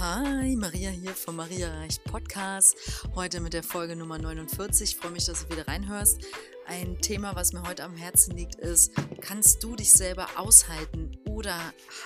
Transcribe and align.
Hi, 0.00 0.56
Maria 0.56 0.88
hier 0.88 1.10
vom 1.10 1.36
Maria 1.36 1.68
Reicht 1.74 2.02
Podcast. 2.04 2.74
Heute 3.14 3.38
mit 3.40 3.52
der 3.52 3.62
Folge 3.62 3.94
Nummer 3.94 4.16
49. 4.16 4.92
Ich 4.92 4.96
freue 4.96 5.10
mich, 5.10 5.26
dass 5.26 5.46
du 5.46 5.54
wieder 5.54 5.68
reinhörst. 5.68 6.24
Ein 6.64 6.98
Thema, 7.02 7.36
was 7.36 7.52
mir 7.52 7.64
heute 7.64 7.84
am 7.84 7.94
Herzen 7.94 8.34
liegt, 8.34 8.54
ist, 8.54 8.92
kannst 9.20 9.62
du 9.62 9.76
dich 9.76 9.92
selber 9.92 10.26
aushalten 10.36 11.18
oder 11.28 11.54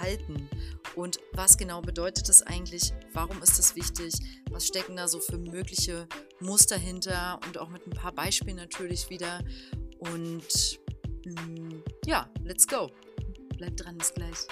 halten? 0.00 0.50
Und 0.96 1.20
was 1.34 1.56
genau 1.56 1.82
bedeutet 1.82 2.28
das 2.28 2.42
eigentlich? 2.42 2.92
Warum 3.12 3.40
ist 3.44 3.60
das 3.60 3.76
wichtig? 3.76 4.12
Was 4.50 4.66
stecken 4.66 4.96
da 4.96 5.06
so 5.06 5.20
für 5.20 5.38
mögliche 5.38 6.08
Muster 6.40 6.76
hinter? 6.76 7.38
Und 7.46 7.58
auch 7.58 7.68
mit 7.68 7.86
ein 7.86 7.92
paar 7.92 8.12
Beispielen 8.12 8.56
natürlich 8.56 9.08
wieder. 9.08 9.38
Und 10.00 10.80
mm, 11.24 11.80
ja, 12.06 12.28
let's 12.42 12.66
go. 12.66 12.90
Bleib 13.56 13.76
dran, 13.76 13.96
bis 13.98 14.12
gleich. 14.12 14.48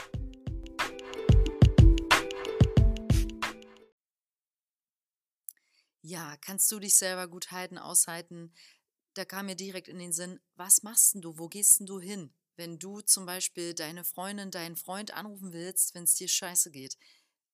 Ja, 6.04 6.36
kannst 6.38 6.70
du 6.72 6.80
dich 6.80 6.96
selber 6.96 7.28
gut 7.28 7.52
halten, 7.52 7.78
aushalten? 7.78 8.52
Da 9.14 9.24
kam 9.24 9.46
mir 9.46 9.54
direkt 9.54 9.86
in 9.88 9.98
den 9.98 10.12
Sinn, 10.12 10.40
was 10.56 10.82
machst 10.82 11.14
du? 11.14 11.38
Wo 11.38 11.48
gehst 11.48 11.80
du 11.84 12.00
hin? 12.00 12.34
Wenn 12.56 12.78
du 12.78 13.00
zum 13.00 13.24
Beispiel 13.24 13.72
deine 13.72 14.04
Freundin, 14.04 14.50
deinen 14.50 14.76
Freund 14.76 15.12
anrufen 15.12 15.52
willst, 15.52 15.94
wenn 15.94 16.04
es 16.04 16.14
dir 16.14 16.28
scheiße 16.28 16.72
geht, 16.72 16.98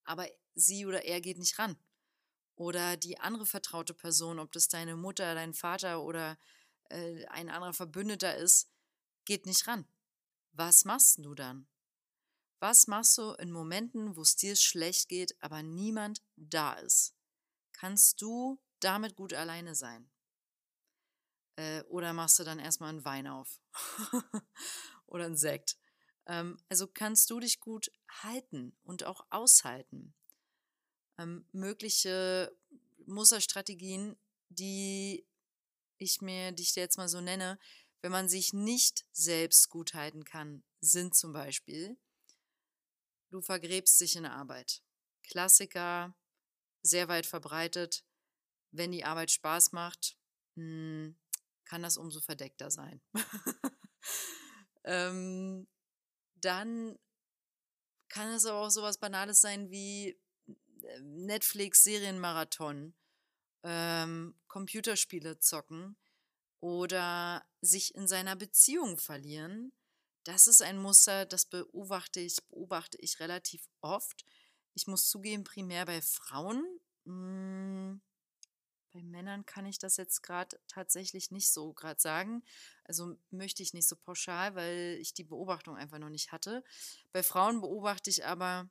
aber 0.05 0.27
sie 0.55 0.87
oder 0.87 1.05
er 1.05 1.21
geht 1.21 1.39
nicht 1.39 1.59
ran. 1.59 1.77
Oder 2.57 2.97
die 2.97 3.21
andere 3.21 3.47
vertraute 3.47 3.95
Person, 3.95 4.39
ob 4.39 4.51
das 4.53 4.69
deine 4.69 4.97
Mutter, 4.97 5.35
dein 5.35 5.55
Vater 5.55 6.03
oder 6.03 6.39
äh, 6.91 7.27
ein 7.27 7.51
anderer 7.51 7.75
Verbündeter 7.75 8.37
ist, 8.37 8.71
geht 9.27 9.47
nicht 9.47 9.67
ran. 9.67 9.87
Was 10.53 10.85
machst 10.85 11.19
du 11.19 11.35
dann? 11.35 11.69
Was 12.61 12.87
machst 12.87 13.19
du 13.19 13.33
in 13.35 13.53
Momenten, 13.53 14.17
wo 14.17 14.23
es 14.23 14.37
dir 14.37 14.57
schlecht 14.57 15.09
geht, 15.09 15.37
aber 15.43 15.63
niemand 15.63 16.23
da 16.37 16.73
ist? 16.75 17.18
Kannst 17.79 18.21
du 18.21 18.61
damit 18.81 19.15
gut 19.17 19.33
alleine 19.33 19.75
sein? 19.75 20.11
Äh, 21.57 21.83
oder 21.85 22.13
machst 22.13 22.39
du 22.39 22.45
dann 22.45 22.59
erstmal 22.59 22.91
einen 22.91 23.05
Wein 23.05 23.27
auf? 23.27 23.61
oder 25.07 25.27
einen 25.27 25.37
Sekt? 25.37 25.79
Ähm, 26.27 26.59
also 26.69 26.87
kannst 26.87 27.31
du 27.31 27.41
dich 27.41 27.61
gut 27.61 27.91
halten 28.23 28.77
und 28.83 29.05
auch 29.05 29.27
aushalten. 29.31 30.15
Ähm, 31.19 31.47
mögliche 31.53 32.57
Musterstrategien, 33.07 34.17
die 34.49 35.27
ich 35.99 36.21
mir, 36.21 36.53
die 36.53 36.63
ich 36.63 36.73
dir 36.73 36.81
jetzt 36.81 36.99
mal 36.99 37.09
so 37.09 37.21
nenne, 37.21 37.59
wenn 38.03 38.13
man 38.13 38.29
sich 38.29 38.53
nicht 38.53 39.05
selbst 39.13 39.69
gut 39.69 39.95
halten 39.95 40.25
kann, 40.25 40.63
sind 40.81 41.17
zum 41.17 41.33
Beispiel, 41.33 41.97
du 43.31 43.41
vergräbst 43.41 44.01
dich 44.01 44.15
in 44.17 44.23
der 44.23 44.33
Arbeit. 44.33 44.83
Klassiker, 45.25 46.15
sehr 46.83 47.09
weit 47.09 47.27
verbreitet. 47.27 48.05
Wenn 48.71 48.93
die 48.93 49.05
Arbeit 49.05 49.31
Spaß 49.31 49.73
macht, 49.73 50.19
hm, 50.55 51.17
kann 51.65 51.83
das 51.83 51.97
umso 51.97 52.21
verdeckter 52.21 52.71
sein. 52.71 53.01
ähm, 54.85 55.69
dann 56.35 56.99
kann 58.09 58.29
es 58.29 58.47
aber 58.47 58.67
auch 58.67 58.71
sowas 58.71 58.99
Banales 58.99 59.41
sein 59.41 59.71
wie 59.71 60.19
äh, 60.47 61.01
Netflix-Serienmarathon, 61.01 62.95
ähm, 63.65 64.35
Computerspiele 64.49 65.39
zocken 65.39 65.97
oder 66.61 67.45
sich 67.61 67.95
in 67.95 68.09
seiner 68.09 68.37
Beziehung 68.37 68.99
verlieren. 68.99 69.73
Das 70.25 70.47
ist 70.47 70.63
ein 70.63 70.79
Muster, 70.79 71.27
das 71.27 71.47
beobachte 71.47 72.21
ich, 72.21 72.37
beobachte 72.49 72.99
ich 72.99 73.21
relativ 73.21 73.69
oft 73.81 74.25
ich 74.75 74.87
muss 74.87 75.09
zugeben, 75.09 75.45
primär 75.45 75.87
bei 75.87 76.01
Frauen. 76.03 76.65
Hm, 77.05 78.01
bei 78.93 79.03
Männern 79.03 79.45
kann 79.45 79.67
ich 79.67 79.79
das 79.79 79.97
jetzt 79.97 80.23
gerade 80.23 80.59
tatsächlich 80.67 81.31
nicht 81.31 81.51
so 81.53 81.73
gerade 81.73 82.01
sagen. 82.01 82.43
Also 82.85 83.19
möchte 83.31 83.63
ich 83.63 83.75
nicht 83.75 83.87
so 83.87 83.97
pauschal, 83.97 84.55
weil 84.55 84.97
ich 85.01 85.15
die 85.15 85.25
Beobachtung 85.25 85.77
einfach 85.77 85.99
noch 85.99 86.09
nicht 86.09 86.33
hatte. 86.33 86.65
Bei 87.13 87.23
Frauen 87.23 87.61
beobachte 87.61 88.11
ich 88.11 88.25
aber 88.25 88.71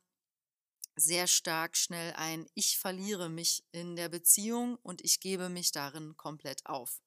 sehr 0.96 1.26
stark 1.28 1.76
schnell 1.76 2.12
ein, 2.14 2.48
ich 2.54 2.78
verliere 2.78 3.28
mich 3.28 3.64
in 3.70 3.94
der 3.94 4.08
Beziehung 4.08 4.76
und 4.82 5.04
ich 5.04 5.20
gebe 5.20 5.48
mich 5.48 5.70
darin 5.70 6.16
komplett 6.16 6.66
auf. 6.66 7.00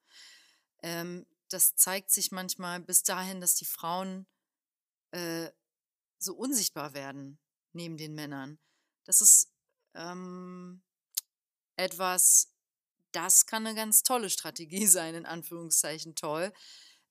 Ähm, 0.82 1.26
das 1.50 1.76
zeigt 1.76 2.12
sich 2.12 2.32
manchmal 2.32 2.80
bis 2.80 3.04
dahin, 3.04 3.42
dass 3.42 3.56
die 3.56 3.66
Frauen 3.66 4.26
äh, 5.12 5.50
so 6.18 6.34
unsichtbar 6.36 6.94
werden 6.94 7.40
neben 7.74 7.98
den 7.98 8.14
Männern. 8.16 8.60
Das 9.12 9.20
ist 9.20 9.52
ähm, 9.94 10.82
etwas, 11.76 12.56
das 13.12 13.46
kann 13.46 13.68
eine 13.68 13.76
ganz 13.76 14.04
tolle 14.04 14.30
Strategie 14.30 14.88
sein, 14.88 15.16
in 15.16 15.26
Anführungszeichen 15.26 16.16
toll, 16.16 16.54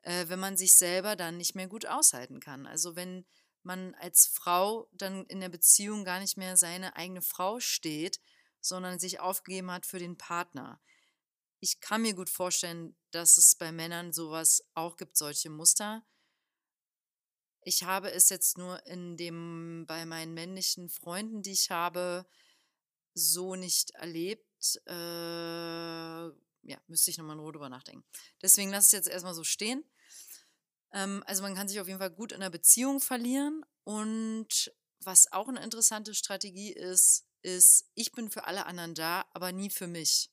äh, 0.01 0.27
wenn 0.29 0.41
man 0.41 0.57
sich 0.57 0.77
selber 0.77 1.15
dann 1.15 1.37
nicht 1.37 1.55
mehr 1.55 1.69
gut 1.69 1.85
aushalten 1.85 2.41
kann. 2.41 2.67
Also 2.67 2.97
wenn 2.97 3.27
man 3.65 3.95
als 3.97 4.27
Frau 4.27 4.89
dann 4.93 5.27
in 5.27 5.41
der 5.41 5.51
Beziehung 5.51 6.07
gar 6.07 6.21
nicht 6.21 6.39
mehr 6.39 6.57
seine 6.57 6.97
eigene 6.97 7.21
Frau 7.21 7.61
steht, 7.61 8.19
sondern 8.63 8.99
sich 8.99 9.21
aufgegeben 9.21 9.71
hat 9.71 9.85
für 9.85 9.99
den 9.99 10.17
Partner. 10.17 10.81
Ich 11.59 11.81
kann 11.81 12.01
mir 12.01 12.15
gut 12.15 12.31
vorstellen, 12.31 12.97
dass 13.11 13.37
es 13.37 13.57
bei 13.57 13.73
Männern 13.73 14.15
sowas 14.15 14.65
auch 14.73 14.97
gibt, 14.97 15.19
solche 15.19 15.51
Muster. 15.51 16.03
Ich 17.63 17.83
habe 17.83 18.11
es 18.11 18.31
jetzt 18.31 18.57
nur 18.57 18.85
in 18.87 19.17
dem, 19.17 19.85
bei 19.87 20.07
meinen 20.07 20.35
männlichen 20.35 20.89
Freunden, 20.89 21.43
die 21.43 21.53
ich 21.53 21.71
habe, 21.71 22.27
so 23.15 23.55
nicht 23.55 23.91
erlebt. 23.93 24.81
Äh, 24.87 24.93
ja, 26.63 26.79
müsste 26.87 27.11
ich 27.11 27.19
nochmal 27.19 27.37
in 27.37 27.41
Ruhe 27.41 27.53
drüber 27.53 27.69
nachdenken. 27.69 28.05
Deswegen 28.43 28.71
lasse 28.71 28.87
ich 28.87 28.89
es 28.89 29.07
jetzt 29.07 29.13
erstmal 29.13 29.35
so 29.35 29.45
stehen. 29.45 29.85
Ähm, 30.93 31.23
also 31.27 31.43
man 31.43 31.55
kann 31.55 31.69
sich 31.69 31.81
auf 31.81 31.87
jeden 31.87 31.99
Fall 31.99 32.11
gut 32.11 32.33
in 32.33 32.41
der 32.41 32.51
Beziehung 32.51 33.01
verlieren. 33.01 33.65
Und 33.85 34.73
was 35.01 35.33
auch 35.33 35.49
eine 35.49 35.63
interessante 35.63 36.15
Strategie 36.15 36.73
ist, 36.73 37.27
ist, 37.43 37.91
ich 37.95 38.13
bin 38.13 38.31
für 38.31 38.45
alle 38.45 38.67
anderen 38.67 38.95
da, 38.95 39.25
aber 39.33 39.53
nie 39.53 39.71
für 39.71 39.87
mich. 39.87 40.31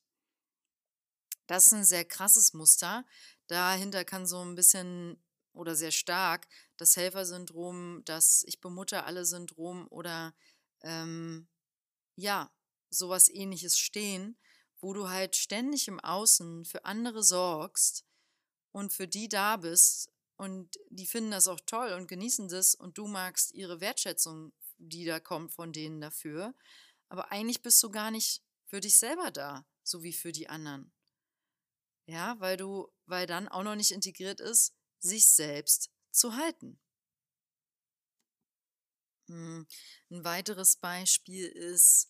Das 1.46 1.68
ist 1.68 1.74
ein 1.74 1.86
sehr 1.86 2.04
krasses 2.04 2.54
Muster. 2.54 3.06
Dahinter 3.48 4.04
kann 4.04 4.28
so 4.28 4.42
ein 4.44 4.56
bisschen 4.56 5.22
oder 5.58 5.76
sehr 5.76 5.92
stark 5.92 6.48
das 6.78 6.96
Helfersyndrom, 6.96 8.04
das 8.06 8.44
Ich 8.48 8.62
bemutter 8.62 9.06
alle 9.06 9.26
Syndrom 9.26 9.88
oder 9.90 10.36
ähm, 10.82 11.48
ja, 12.16 12.52
sowas 12.90 13.30
ähnliches 13.30 13.78
stehen, 13.78 14.38
wo 14.80 14.94
du 14.94 15.10
halt 15.10 15.36
ständig 15.36 15.88
im 15.88 16.00
Außen 16.00 16.66
für 16.66 16.86
andere 16.86 17.24
sorgst 17.24 18.06
und 18.72 18.94
für 18.94 19.08
die 19.08 19.28
da 19.28 19.58
bist 19.58 20.12
und 20.36 20.78
die 20.90 21.08
finden 21.08 21.32
das 21.32 21.48
auch 21.48 21.60
toll 21.66 21.94
und 21.94 22.08
genießen 22.08 22.48
das 22.48 22.76
und 22.76 22.98
du 22.98 23.08
magst 23.08 23.52
ihre 23.54 23.82
Wertschätzung, 23.82 24.54
die 24.78 25.06
da 25.06 25.20
kommt 25.20 25.52
von 25.52 25.74
denen 25.74 26.00
dafür, 26.00 26.54
aber 27.10 27.32
eigentlich 27.32 27.62
bist 27.62 27.82
du 27.82 27.90
gar 27.90 28.12
nicht 28.12 28.44
für 28.66 28.80
dich 28.80 28.98
selber 28.98 29.32
da, 29.32 29.66
so 29.84 30.04
wie 30.04 30.14
für 30.14 30.32
die 30.32 30.50
anderen. 30.50 30.92
Ja, 32.06 32.40
weil 32.40 32.56
du, 32.56 32.88
weil 33.06 33.28
dann 33.28 33.48
auch 33.48 33.64
noch 33.64 33.76
nicht 33.76 33.92
integriert 33.92 34.40
ist, 34.40 34.74
sich 35.00 35.28
selbst 35.28 35.92
zu 36.12 36.36
halten. 36.36 36.80
Hm, 39.28 39.68
ein 40.10 40.24
weiteres 40.24 40.78
Beispiel 40.78 41.48
ist 41.48 42.10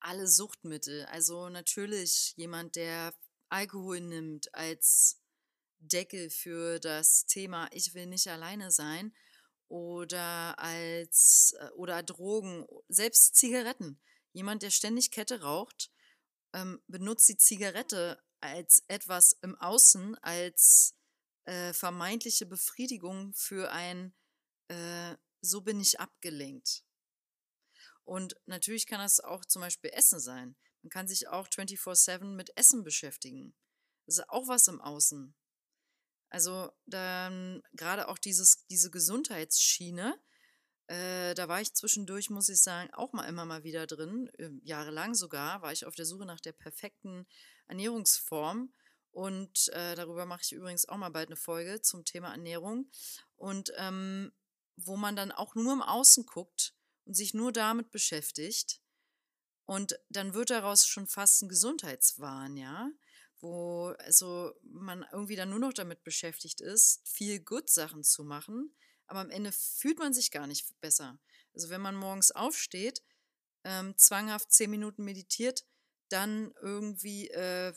alle 0.00 0.28
Suchtmittel. 0.28 1.06
Also 1.06 1.48
natürlich 1.48 2.34
jemand, 2.36 2.76
der 2.76 3.14
Alkohol 3.48 4.00
nimmt 4.00 4.54
als 4.54 5.20
Deckel 5.80 6.30
für 6.30 6.80
das 6.80 7.24
Thema 7.26 7.68
Ich 7.72 7.94
will 7.94 8.06
nicht 8.06 8.28
alleine 8.28 8.70
sein 8.70 9.14
oder 9.68 10.58
als 10.58 11.54
äh, 11.58 11.68
oder 11.70 12.02
Drogen, 12.02 12.66
selbst 12.88 13.36
Zigaretten. 13.36 14.00
Jemand, 14.32 14.62
der 14.62 14.70
ständig 14.70 15.10
Kette 15.10 15.42
raucht, 15.42 15.90
ähm, 16.52 16.82
benutzt 16.86 17.28
die 17.28 17.36
Zigarette 17.36 18.22
als 18.40 18.84
etwas 18.88 19.32
im 19.42 19.56
Außen, 19.56 20.16
als 20.16 20.94
äh, 21.48 21.72
vermeintliche 21.72 22.44
Befriedigung 22.44 23.32
für 23.32 23.72
ein 23.72 24.14
äh, 24.68 25.16
so 25.40 25.62
bin 25.62 25.80
ich 25.80 25.98
abgelenkt. 25.98 26.84
Und 28.04 28.36
natürlich 28.46 28.86
kann 28.86 29.00
das 29.00 29.20
auch 29.20 29.44
zum 29.44 29.62
Beispiel 29.62 29.90
Essen 29.90 30.20
sein. 30.20 30.56
Man 30.82 30.90
kann 30.90 31.08
sich 31.08 31.28
auch 31.28 31.48
24-7 31.48 32.24
mit 32.24 32.56
Essen 32.56 32.84
beschäftigen. 32.84 33.54
Das 34.06 34.18
ist 34.18 34.28
auch 34.28 34.48
was 34.48 34.68
im 34.68 34.80
Außen. 34.80 35.34
Also 36.30 36.70
dann 36.84 37.62
gerade 37.72 38.08
auch 38.08 38.18
dieses, 38.18 38.66
diese 38.66 38.90
Gesundheitsschiene, 38.90 40.20
äh, 40.88 41.34
da 41.34 41.48
war 41.48 41.62
ich 41.62 41.74
zwischendurch, 41.74 42.28
muss 42.28 42.48
ich 42.50 42.60
sagen, 42.60 42.92
auch 42.92 43.12
mal 43.12 43.26
immer 43.26 43.46
mal 43.46 43.64
wieder 43.64 43.86
drin, 43.86 44.30
äh, 44.38 44.50
jahrelang 44.62 45.14
sogar, 45.14 45.62
war 45.62 45.72
ich 45.72 45.86
auf 45.86 45.94
der 45.94 46.04
Suche 46.04 46.26
nach 46.26 46.40
der 46.40 46.52
perfekten 46.52 47.26
Ernährungsform 47.66 48.72
und 49.10 49.68
äh, 49.72 49.94
darüber 49.94 50.26
mache 50.26 50.42
ich 50.44 50.52
übrigens 50.52 50.88
auch 50.88 50.96
mal 50.96 51.10
bald 51.10 51.28
eine 51.28 51.36
Folge 51.36 51.82
zum 51.82 52.04
Thema 52.04 52.30
Ernährung. 52.30 52.90
Und 53.36 53.72
ähm, 53.76 54.32
wo 54.76 54.96
man 54.96 55.16
dann 55.16 55.32
auch 55.32 55.54
nur 55.54 55.72
im 55.72 55.82
Außen 55.82 56.26
guckt 56.26 56.74
und 57.04 57.14
sich 57.14 57.34
nur 57.34 57.52
damit 57.52 57.90
beschäftigt 57.90 58.80
Und 59.66 59.98
dann 60.08 60.34
wird 60.34 60.50
daraus 60.50 60.86
schon 60.86 61.06
fast 61.06 61.42
ein 61.42 61.48
Gesundheitswahn, 61.48 62.56
ja, 62.56 62.90
wo 63.40 63.88
also 63.98 64.52
man 64.62 65.04
irgendwie 65.12 65.36
dann 65.36 65.50
nur 65.50 65.58
noch 65.58 65.74
damit 65.74 66.04
beschäftigt 66.04 66.60
ist, 66.60 67.06
viel 67.06 67.40
Good-Sachen 67.40 68.02
zu 68.02 68.24
machen, 68.24 68.74
aber 69.06 69.20
am 69.20 69.30
Ende 69.30 69.52
fühlt 69.52 69.98
man 69.98 70.14
sich 70.14 70.30
gar 70.30 70.46
nicht 70.46 70.80
besser. 70.80 71.18
Also 71.54 71.70
wenn 71.70 71.82
man 71.82 71.96
morgens 71.96 72.30
aufsteht, 72.30 73.02
ähm, 73.64 73.96
zwanghaft 73.98 74.52
zehn 74.52 74.70
Minuten 74.70 75.04
meditiert, 75.04 75.66
dann 76.08 76.52
irgendwie 76.62 77.28
äh, 77.28 77.74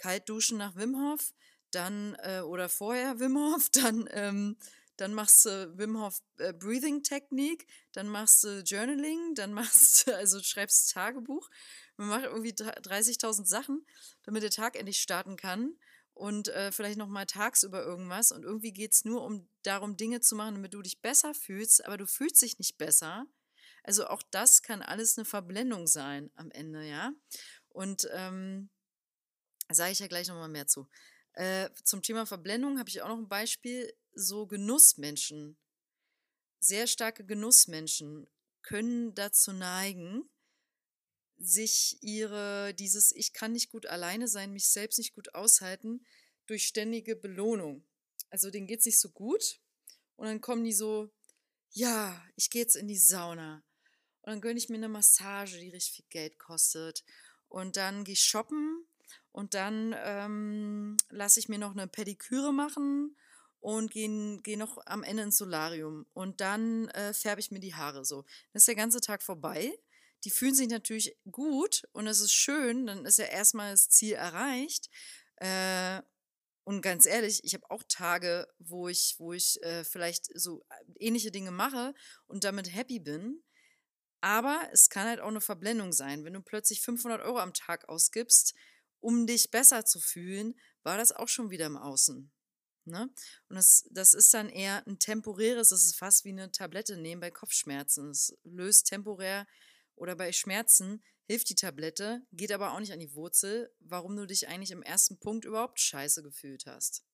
kalt 0.00 0.28
duschen 0.28 0.58
nach 0.58 0.76
Wim 0.76 0.96
Hof, 0.96 1.32
dann 1.70 2.16
äh, 2.22 2.40
oder 2.40 2.68
vorher 2.68 3.18
Wim 3.20 3.36
Hof, 3.36 3.68
dann 3.70 4.08
ähm, 4.12 4.56
dann 4.96 5.14
machst 5.14 5.46
du 5.46 5.78
Wim 5.78 5.98
Hof 5.98 6.20
äh, 6.38 6.52
Breathing 6.52 7.02
Technik, 7.02 7.66
dann 7.92 8.08
machst 8.08 8.44
du 8.44 8.60
Journaling, 8.60 9.34
dann 9.34 9.52
machst 9.54 10.06
du, 10.06 10.14
also 10.16 10.42
schreibst 10.42 10.92
Tagebuch. 10.92 11.48
Man 11.96 12.08
macht 12.08 12.24
irgendwie 12.24 12.52
30.000 12.52 13.46
Sachen, 13.46 13.86
damit 14.24 14.42
der 14.42 14.50
Tag 14.50 14.76
endlich 14.76 15.00
starten 15.00 15.36
kann 15.36 15.74
und 16.12 16.48
äh, 16.48 16.70
vielleicht 16.70 16.98
noch 16.98 17.08
mal 17.08 17.24
tagsüber 17.24 17.82
irgendwas. 17.82 18.30
Und 18.30 18.44
irgendwie 18.44 18.72
geht 18.72 18.92
es 18.92 19.04
nur 19.06 19.24
um 19.24 19.48
darum, 19.62 19.96
Dinge 19.96 20.20
zu 20.20 20.36
machen, 20.36 20.54
damit 20.54 20.74
du 20.74 20.82
dich 20.82 21.00
besser 21.00 21.32
fühlst, 21.34 21.84
aber 21.86 21.96
du 21.96 22.06
fühlst 22.06 22.42
dich 22.42 22.58
nicht 22.58 22.76
besser. 22.76 23.26
Also 23.82 24.06
auch 24.06 24.22
das 24.30 24.60
kann 24.62 24.82
alles 24.82 25.16
eine 25.16 25.24
Verblendung 25.24 25.86
sein 25.86 26.30
am 26.36 26.50
Ende, 26.50 26.86
ja. 26.86 27.12
Und 27.70 28.06
ähm, 28.12 28.68
sage 29.74 29.92
ich 29.92 29.98
ja 29.98 30.06
gleich 30.06 30.28
noch 30.28 30.36
mal 30.36 30.48
mehr 30.48 30.66
zu. 30.66 30.88
Äh, 31.34 31.70
zum 31.84 32.02
Thema 32.02 32.26
Verblendung 32.26 32.78
habe 32.78 32.88
ich 32.88 33.02
auch 33.02 33.08
noch 33.08 33.18
ein 33.18 33.28
Beispiel 33.28 33.92
so 34.12 34.46
Genussmenschen, 34.46 35.56
sehr 36.58 36.86
starke 36.86 37.24
Genussmenschen 37.24 38.28
können 38.62 39.14
dazu 39.14 39.52
neigen, 39.52 40.28
sich 41.38 41.96
ihre, 42.02 42.74
dieses 42.74 43.14
Ich 43.14 43.32
kann 43.32 43.52
nicht 43.52 43.70
gut 43.70 43.86
alleine 43.86 44.28
sein, 44.28 44.52
mich 44.52 44.68
selbst 44.68 44.98
nicht 44.98 45.14
gut 45.14 45.34
aushalten, 45.34 46.04
durch 46.46 46.66
ständige 46.66 47.16
Belohnung. 47.16 47.86
Also 48.28 48.50
denen 48.50 48.66
geht 48.66 48.80
es 48.80 48.86
nicht 48.86 49.00
so 49.00 49.10
gut. 49.10 49.60
Und 50.16 50.26
dann 50.26 50.40
kommen 50.42 50.64
die 50.64 50.74
so, 50.74 51.10
ja, 51.70 52.22
ich 52.36 52.50
gehe 52.50 52.62
jetzt 52.62 52.76
in 52.76 52.88
die 52.88 52.98
Sauna. 52.98 53.64
Und 54.20 54.32
dann 54.32 54.40
gönne 54.42 54.58
ich 54.58 54.68
mir 54.68 54.76
eine 54.76 54.88
Massage, 54.88 55.58
die 55.58 55.70
richtig 55.70 55.94
viel 55.94 56.06
Geld 56.10 56.38
kostet. 56.38 57.04
Und 57.48 57.76
dann 57.76 58.04
gehe 58.04 58.12
ich 58.12 58.22
shoppen 58.22 58.86
und 59.32 59.54
dann 59.54 59.94
ähm, 60.04 60.96
lasse 61.08 61.40
ich 61.40 61.48
mir 61.48 61.58
noch 61.58 61.72
eine 61.72 61.86
Pediküre 61.86 62.52
machen 62.52 63.16
und 63.60 63.90
gehe 63.90 64.40
geh 64.42 64.56
noch 64.56 64.78
am 64.86 65.02
Ende 65.02 65.24
ins 65.24 65.36
Solarium 65.36 66.06
und 66.12 66.40
dann 66.40 66.88
äh, 66.88 67.12
färbe 67.12 67.40
ich 67.40 67.50
mir 67.50 67.60
die 67.60 67.74
Haare 67.74 68.04
so. 68.04 68.22
Dann 68.22 68.58
ist 68.58 68.68
der 68.68 68.74
ganze 68.74 69.00
Tag 69.00 69.22
vorbei. 69.22 69.72
Die 70.24 70.30
fühlen 70.30 70.54
sich 70.54 70.68
natürlich 70.68 71.16
gut 71.30 71.84
und 71.92 72.06
es 72.06 72.20
ist 72.20 72.32
schön, 72.32 72.86
dann 72.86 73.06
ist 73.06 73.18
ja 73.18 73.24
erstmal 73.24 73.70
das 73.70 73.88
Ziel 73.88 74.14
erreicht. 74.14 74.90
Äh, 75.36 76.02
und 76.64 76.82
ganz 76.82 77.06
ehrlich, 77.06 77.42
ich 77.42 77.54
habe 77.54 77.70
auch 77.70 77.82
Tage, 77.88 78.46
wo 78.58 78.88
ich, 78.88 79.16
wo 79.18 79.32
ich 79.32 79.62
äh, 79.62 79.82
vielleicht 79.82 80.26
so 80.38 80.62
äh, 80.68 81.06
ähnliche 81.06 81.30
Dinge 81.30 81.50
mache 81.50 81.94
und 82.26 82.44
damit 82.44 82.74
happy 82.74 83.00
bin. 83.00 83.42
Aber 84.20 84.68
es 84.72 84.90
kann 84.90 85.08
halt 85.08 85.20
auch 85.20 85.28
eine 85.28 85.40
Verblendung 85.40 85.92
sein. 85.92 86.24
Wenn 86.24 86.34
du 86.34 86.42
plötzlich 86.42 86.82
500 86.82 87.22
Euro 87.22 87.38
am 87.38 87.54
Tag 87.54 87.88
ausgibst, 87.88 88.54
um 89.00 89.26
dich 89.26 89.50
besser 89.50 89.84
zu 89.84 90.00
fühlen, 90.00 90.58
war 90.82 90.96
das 90.96 91.12
auch 91.12 91.28
schon 91.28 91.50
wieder 91.50 91.66
im 91.66 91.76
Außen. 91.76 92.30
Ne? 92.84 93.10
Und 93.48 93.56
das, 93.56 93.86
das 93.90 94.14
ist 94.14 94.32
dann 94.32 94.48
eher 94.48 94.86
ein 94.86 94.98
temporäres, 94.98 95.68
das 95.68 95.84
ist 95.84 95.96
fast 95.96 96.24
wie 96.24 96.30
eine 96.30 96.50
Tablette 96.50 96.96
nehmen 96.96 97.20
bei 97.20 97.30
Kopfschmerzen. 97.30 98.10
Es 98.10 98.36
löst 98.44 98.86
temporär 98.86 99.46
oder 99.96 100.16
bei 100.16 100.32
Schmerzen 100.32 101.02
hilft 101.26 101.48
die 101.50 101.54
Tablette, 101.54 102.26
geht 102.32 102.50
aber 102.50 102.72
auch 102.72 102.80
nicht 102.80 102.92
an 102.92 102.98
die 102.98 103.14
Wurzel, 103.14 103.72
warum 103.78 104.16
du 104.16 104.26
dich 104.26 104.48
eigentlich 104.48 104.72
im 104.72 104.82
ersten 104.82 105.18
Punkt 105.20 105.44
überhaupt 105.44 105.78
scheiße 105.78 106.22
gefühlt 106.22 106.66
hast. 106.66 107.04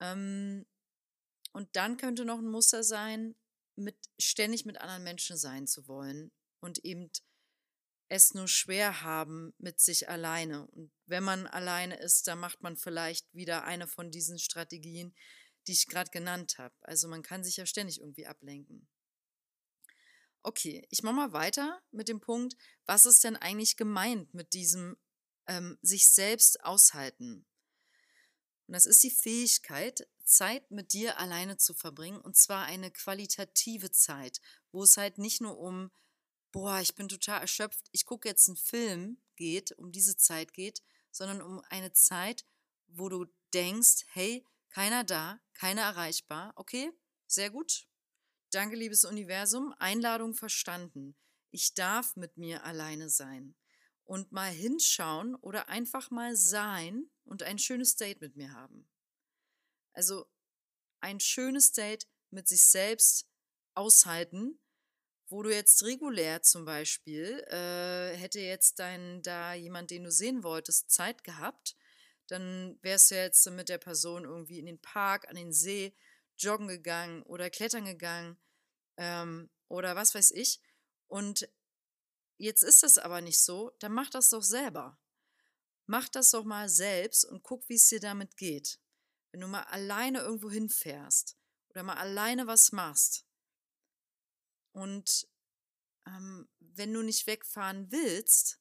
Ähm, 0.00 0.64
und 1.52 1.68
dann 1.76 1.96
könnte 1.96 2.24
noch 2.24 2.38
ein 2.38 2.50
Muster 2.50 2.82
sein, 2.82 3.34
mit 3.76 3.96
ständig 4.18 4.64
mit 4.64 4.80
anderen 4.80 5.02
Menschen 5.02 5.36
sein 5.36 5.66
zu 5.66 5.86
wollen 5.88 6.32
und 6.60 6.84
eben 6.84 7.10
es 8.08 8.34
nur 8.34 8.48
schwer 8.48 9.02
haben 9.02 9.54
mit 9.58 9.80
sich 9.80 10.08
alleine. 10.08 10.66
Und 10.68 10.92
wenn 11.06 11.24
man 11.24 11.46
alleine 11.46 11.98
ist, 11.98 12.26
dann 12.26 12.38
macht 12.38 12.62
man 12.62 12.76
vielleicht 12.76 13.32
wieder 13.32 13.64
eine 13.64 13.86
von 13.86 14.10
diesen 14.10 14.38
Strategien, 14.38 15.14
die 15.66 15.72
ich 15.72 15.86
gerade 15.86 16.10
genannt 16.10 16.58
habe. 16.58 16.74
Also 16.82 17.08
man 17.08 17.22
kann 17.22 17.44
sich 17.44 17.56
ja 17.56 17.66
ständig 17.66 18.00
irgendwie 18.00 18.26
ablenken. 18.26 18.88
Okay, 20.42 20.86
ich 20.90 21.02
mache 21.02 21.14
mal 21.14 21.32
weiter 21.32 21.80
mit 21.90 22.08
dem 22.08 22.20
Punkt, 22.20 22.54
was 22.84 23.06
ist 23.06 23.24
denn 23.24 23.36
eigentlich 23.36 23.78
gemeint 23.78 24.34
mit 24.34 24.52
diesem 24.52 24.96
ähm, 25.46 25.78
sich 25.80 26.06
selbst 26.08 26.62
aushalten? 26.62 27.46
Und 28.66 28.74
das 28.74 28.84
ist 28.84 29.02
die 29.02 29.10
Fähigkeit, 29.10 30.06
Zeit 30.24 30.70
mit 30.70 30.92
dir 30.92 31.18
alleine 31.18 31.56
zu 31.56 31.74
verbringen, 31.74 32.20
und 32.20 32.36
zwar 32.36 32.64
eine 32.66 32.90
qualitative 32.90 33.90
Zeit, 33.90 34.40
wo 34.70 34.82
es 34.82 34.96
halt 34.96 35.18
nicht 35.18 35.40
nur 35.40 35.58
um 35.58 35.90
boah, 36.54 36.80
ich 36.80 36.94
bin 36.94 37.08
total 37.08 37.40
erschöpft, 37.40 37.88
ich 37.90 38.06
gucke 38.06 38.28
jetzt 38.28 38.48
einen 38.48 38.56
Film 38.56 39.20
geht, 39.34 39.72
um 39.72 39.90
diese 39.90 40.16
Zeit 40.16 40.52
geht, 40.52 40.84
sondern 41.10 41.42
um 41.42 41.60
eine 41.68 41.92
Zeit, 41.92 42.46
wo 42.86 43.08
du 43.08 43.26
denkst, 43.52 44.04
hey, 44.12 44.46
keiner 44.70 45.02
da, 45.02 45.40
keiner 45.54 45.82
erreichbar, 45.82 46.52
okay, 46.54 46.92
sehr 47.26 47.50
gut. 47.50 47.88
Danke, 48.52 48.76
liebes 48.76 49.04
Universum, 49.04 49.74
Einladung 49.80 50.32
verstanden. 50.32 51.16
Ich 51.50 51.74
darf 51.74 52.14
mit 52.14 52.36
mir 52.36 52.62
alleine 52.62 53.10
sein 53.10 53.56
und 54.04 54.30
mal 54.30 54.52
hinschauen 54.52 55.34
oder 55.34 55.68
einfach 55.68 56.12
mal 56.12 56.36
sein 56.36 57.10
und 57.24 57.42
ein 57.42 57.58
schönes 57.58 57.96
Date 57.96 58.20
mit 58.20 58.36
mir 58.36 58.52
haben. 58.52 58.88
Also 59.92 60.30
ein 61.00 61.18
schönes 61.18 61.72
Date 61.72 62.06
mit 62.30 62.46
sich 62.46 62.64
selbst 62.64 63.28
aushalten 63.74 64.60
wo 65.28 65.42
du 65.42 65.50
jetzt 65.50 65.82
regulär 65.84 66.42
zum 66.42 66.64
Beispiel, 66.64 67.44
äh, 67.48 68.16
hätte 68.16 68.40
jetzt 68.40 68.78
dein, 68.78 69.22
da 69.22 69.54
jemand, 69.54 69.90
den 69.90 70.04
du 70.04 70.10
sehen 70.10 70.42
wolltest, 70.42 70.90
Zeit 70.90 71.24
gehabt, 71.24 71.76
dann 72.28 72.78
wärst 72.82 73.10
du 73.10 73.16
jetzt 73.16 73.48
mit 73.50 73.68
der 73.68 73.78
Person 73.78 74.24
irgendwie 74.24 74.58
in 74.58 74.66
den 74.66 74.80
Park, 74.80 75.28
an 75.28 75.36
den 75.36 75.52
See, 75.52 75.94
joggen 76.38 76.68
gegangen 76.68 77.22
oder 77.24 77.50
klettern 77.50 77.84
gegangen 77.84 78.38
ähm, 78.96 79.50
oder 79.68 79.96
was 79.96 80.14
weiß 80.14 80.30
ich. 80.32 80.60
Und 81.06 81.48
jetzt 82.38 82.62
ist 82.62 82.82
das 82.82 82.98
aber 82.98 83.20
nicht 83.20 83.40
so, 83.40 83.72
dann 83.78 83.92
mach 83.92 84.10
das 84.10 84.30
doch 84.30 84.42
selber. 84.42 84.98
Mach 85.86 86.08
das 86.08 86.30
doch 86.30 86.44
mal 86.44 86.68
selbst 86.68 87.24
und 87.24 87.42
guck, 87.42 87.68
wie 87.68 87.74
es 87.74 87.88
dir 87.88 88.00
damit 88.00 88.36
geht. 88.36 88.80
Wenn 89.30 89.40
du 89.40 89.48
mal 89.48 89.64
alleine 89.64 90.20
irgendwo 90.20 90.50
hinfährst 90.50 91.36
oder 91.70 91.82
mal 91.82 91.96
alleine 91.96 92.46
was 92.46 92.72
machst, 92.72 93.26
und 94.74 95.28
ähm, 96.06 96.48
wenn 96.58 96.92
du 96.92 97.02
nicht 97.02 97.26
wegfahren 97.26 97.90
willst 97.90 98.60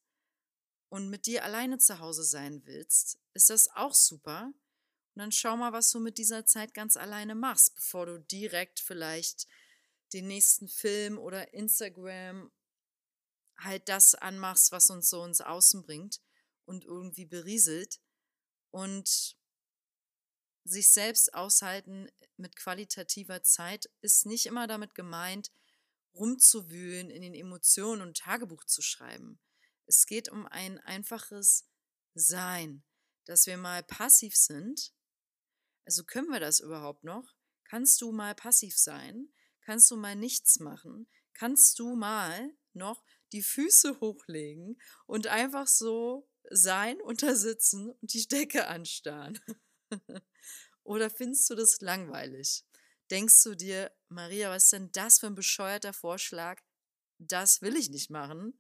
und 0.90 1.10
mit 1.10 1.26
dir 1.26 1.44
alleine 1.44 1.80
zu 1.80 2.00
Hause 2.00 2.24
sein 2.24 2.66
willst, 2.66 3.20
ist 3.34 3.50
das 3.50 3.68
auch 3.70 3.96
super. 3.96 4.46
Und 4.46 5.20
dann 5.20 5.32
schau 5.32 5.58
mal, 5.58 5.74
was 5.74 5.92
du 5.92 6.00
mit 6.00 6.20
dieser 6.20 6.46
Zeit 6.46 6.74
ganz 6.74 6.98
alleine 6.98 7.34
machst, 7.36 7.76
bevor 7.76 8.06
du 8.06 8.20
direkt 8.20 8.80
vielleicht 8.80 9.48
den 10.14 10.28
nächsten 10.28 10.68
Film 10.68 11.18
oder 11.18 11.54
Instagram 11.54 12.52
halt 13.58 13.90
das 13.90 14.14
anmachst, 14.14 14.72
was 14.72 14.92
uns 14.92 15.10
so 15.10 15.26
ins 15.26 15.42
Außen 15.42 15.84
bringt 15.84 16.22
und 16.66 16.86
irgendwie 16.86 17.26
berieselt. 17.26 18.00
Und 18.70 19.36
sich 20.64 20.92
selbst 20.92 21.34
aushalten 21.34 22.08
mit 22.38 22.56
qualitativer 22.56 23.42
Zeit 23.42 23.90
ist 24.02 24.28
nicht 24.28 24.46
immer 24.46 24.68
damit 24.68 24.94
gemeint, 24.94 25.52
rumzuwühlen 26.14 27.10
in 27.10 27.22
den 27.22 27.34
Emotionen 27.34 28.02
und 28.02 28.18
Tagebuch 28.18 28.66
zu 28.66 28.82
schreiben. 28.82 29.40
Es 29.86 30.06
geht 30.06 30.30
um 30.30 30.46
ein 30.48 30.80
einfaches 30.80 31.68
Sein, 32.14 32.84
dass 33.26 33.48
wir 33.48 33.58
mal 33.58 33.84
passiv 33.84 34.36
sind. 34.36 34.94
Also 35.86 36.04
können 36.04 36.30
wir 36.30 36.40
das 36.40 36.60
überhaupt 36.60 37.04
noch? 37.04 37.36
Kannst 37.66 38.02
du 38.02 38.12
mal 38.12 38.36
passiv 38.36 38.78
sein? 38.78 39.34
Kannst 39.62 39.90
du 39.92 39.98
mal 39.98 40.16
nichts 40.16 40.60
machen? 40.60 41.08
Kannst 41.34 41.80
du 41.80 41.96
mal 41.96 42.56
noch 42.74 43.04
die 43.32 43.44
Füße 43.44 44.00
hochlegen 44.00 44.80
und 45.06 45.28
einfach 45.28 45.68
so 45.68 46.30
sein, 46.50 47.02
untersitzen 47.02 47.92
und 47.92 48.14
die 48.14 48.28
Decke 48.28 48.68
anstarren? 48.68 49.40
Oder 50.84 51.10
findest 51.10 51.50
du 51.50 51.56
das 51.56 51.82
langweilig? 51.82 52.66
Denkst 53.12 53.44
du 53.44 53.56
dir, 53.56 53.92
Maria, 54.10 54.50
was 54.50 54.66
ist 54.66 54.74
denn 54.74 54.92
das 54.92 55.20
für 55.20 55.28
ein 55.28 55.36
bescheuerter 55.36 55.94
Vorschlag? 55.94 56.62
Das 57.18 57.62
will 57.62 57.76
ich 57.76 57.90
nicht 57.90 58.10
machen. 58.10 58.60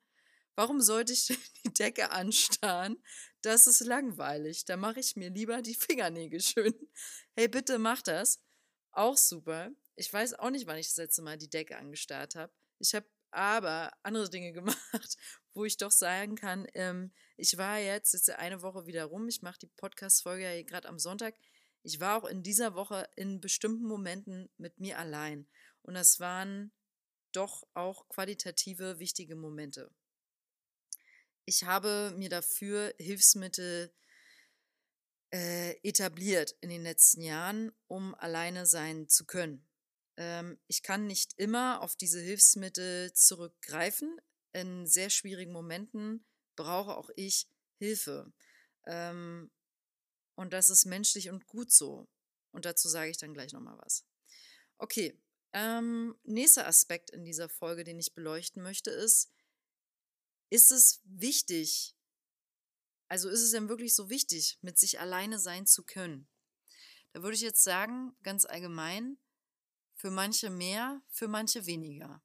Warum 0.56 0.82
sollte 0.82 1.14
ich 1.14 1.28
die 1.66 1.74
Decke 1.74 2.12
anstarren? 2.12 3.04
Das 3.42 3.68
ist 3.68 3.82
langweilig. 3.82 4.66
Da 4.66 4.78
mache 4.78 5.00
ich 5.00 5.16
mir 5.16 5.30
lieber 5.30 5.62
die 5.62 5.76
Fingernägel 5.76 6.40
schön. 6.42 6.74
Hey, 7.36 7.48
bitte 7.48 7.80
mach 7.80 8.02
das. 8.02 8.40
Auch 8.92 9.18
super. 9.18 9.72
Ich 9.96 10.12
weiß 10.12 10.36
auch 10.36 10.50
nicht, 10.50 10.68
wann 10.68 10.78
ich 10.78 10.88
das 10.88 10.98
letzte 10.98 11.22
Mal 11.22 11.38
die 11.38 11.50
Decke 11.50 11.78
angestarrt 11.78 12.36
habe. 12.36 12.54
Ich 12.80 12.94
habe 12.94 13.08
aber 13.32 13.92
andere 14.04 14.30
Dinge 14.30 14.54
gemacht, 14.54 15.18
wo 15.54 15.66
ich 15.66 15.78
doch 15.78 15.92
sagen 15.92 16.36
kann, 16.36 16.68
ähm, 16.74 17.12
ich 17.38 17.58
war 17.58 17.80
jetzt, 17.80 18.14
jetzt 18.14 18.30
eine 18.30 18.62
Woche 18.62 18.86
wieder 18.86 19.06
rum, 19.06 19.28
ich 19.28 19.42
mache 19.42 19.60
die 19.60 19.68
Podcast-Folge 19.68 20.44
ja 20.44 20.64
gerade 20.64 20.88
am 20.88 21.00
Sonntag. 21.00 21.36
Ich 21.84 22.00
war 22.00 22.18
auch 22.18 22.25
in 22.25 22.44
dieser 22.44 22.75
Woche 22.75 23.10
in 23.16 23.42
bestimmten 23.42 23.86
Momenten 23.86 24.50
mit 24.58 24.80
mir 24.80 24.98
allein. 24.98 25.48
Und 25.82 25.96
das 25.96 26.20
waren 26.20 26.72
doch 27.34 27.68
auch 27.74 28.08
qualitative, 28.08 29.00
wichtige 29.00 29.36
Momente. 29.36 29.92
Ich 31.46 31.66
habe 31.66 32.13
mir 32.18 32.30
dafür 32.30 32.94
Hilfsmittel 32.98 33.94
äh, 35.34 35.75
etabliert 35.84 36.56
in 36.62 36.70
den 36.70 36.84
letzten 36.84 37.22
Jahren, 37.22 37.72
um 37.88 38.16
alleine 38.16 38.66
sein 38.66 39.10
zu 39.10 39.25
können. 39.25 39.68
Ähm, 40.16 40.58
ich 40.68 40.84
kann 40.84 41.06
nicht 41.06 41.34
immer 41.38 41.82
auf 41.82 41.96
diese 41.98 42.22
Hilfsmittel 42.22 43.12
zurückgreifen. 43.13 44.22
In 44.54 44.88
sehr 44.88 45.10
schwierigen 45.10 45.52
Momenten 45.52 46.25
brauche 46.56 46.96
auch 46.96 47.10
ich 47.16 47.48
Hilfe. 47.78 48.32
Ähm, 48.86 49.52
und 50.36 50.54
das 50.54 50.70
ist 50.70 50.86
menschlich 50.86 51.30
und 51.30 51.48
gut 51.48 51.72
so. 51.72 52.08
Und 52.52 52.66
dazu 52.66 52.88
sage 52.88 53.10
ich 53.10 53.18
dann 53.18 53.34
gleich 53.34 53.54
nochmal 53.54 53.78
was. 53.80 54.06
Okay, 54.78 55.20
ähm, 55.54 56.16
nächster 56.24 56.68
Aspekt 56.68 57.12
in 57.12 57.24
dieser 57.24 57.50
Folge, 57.50 57.84
den 57.84 58.00
ich 58.00 58.13
beleuchten 58.13 58.63
möchte, 58.63 58.90
ist, 58.90 59.32
ist 60.50 60.72
es 60.72 61.02
wichtig, 61.04 61.96
also 63.08 63.30
ist 63.30 63.42
es 63.42 63.52
denn 63.52 63.70
wirklich 63.70 63.96
so 63.96 64.10
wichtig, 64.10 64.58
mit 64.62 64.78
sich 64.78 65.00
alleine 65.00 65.40
sein 65.40 65.66
zu 65.66 65.84
können? 65.84 66.28
Da 67.12 67.22
würde 67.22 67.36
ich 67.36 67.42
jetzt 67.42 67.63
sagen, 67.63 68.16
ganz 68.24 68.46
allgemein, 68.46 69.18
für 69.96 70.10
manche 70.10 70.50
mehr, 70.50 71.02
für 71.08 71.28
manche 71.28 71.66
weniger. 71.66 72.24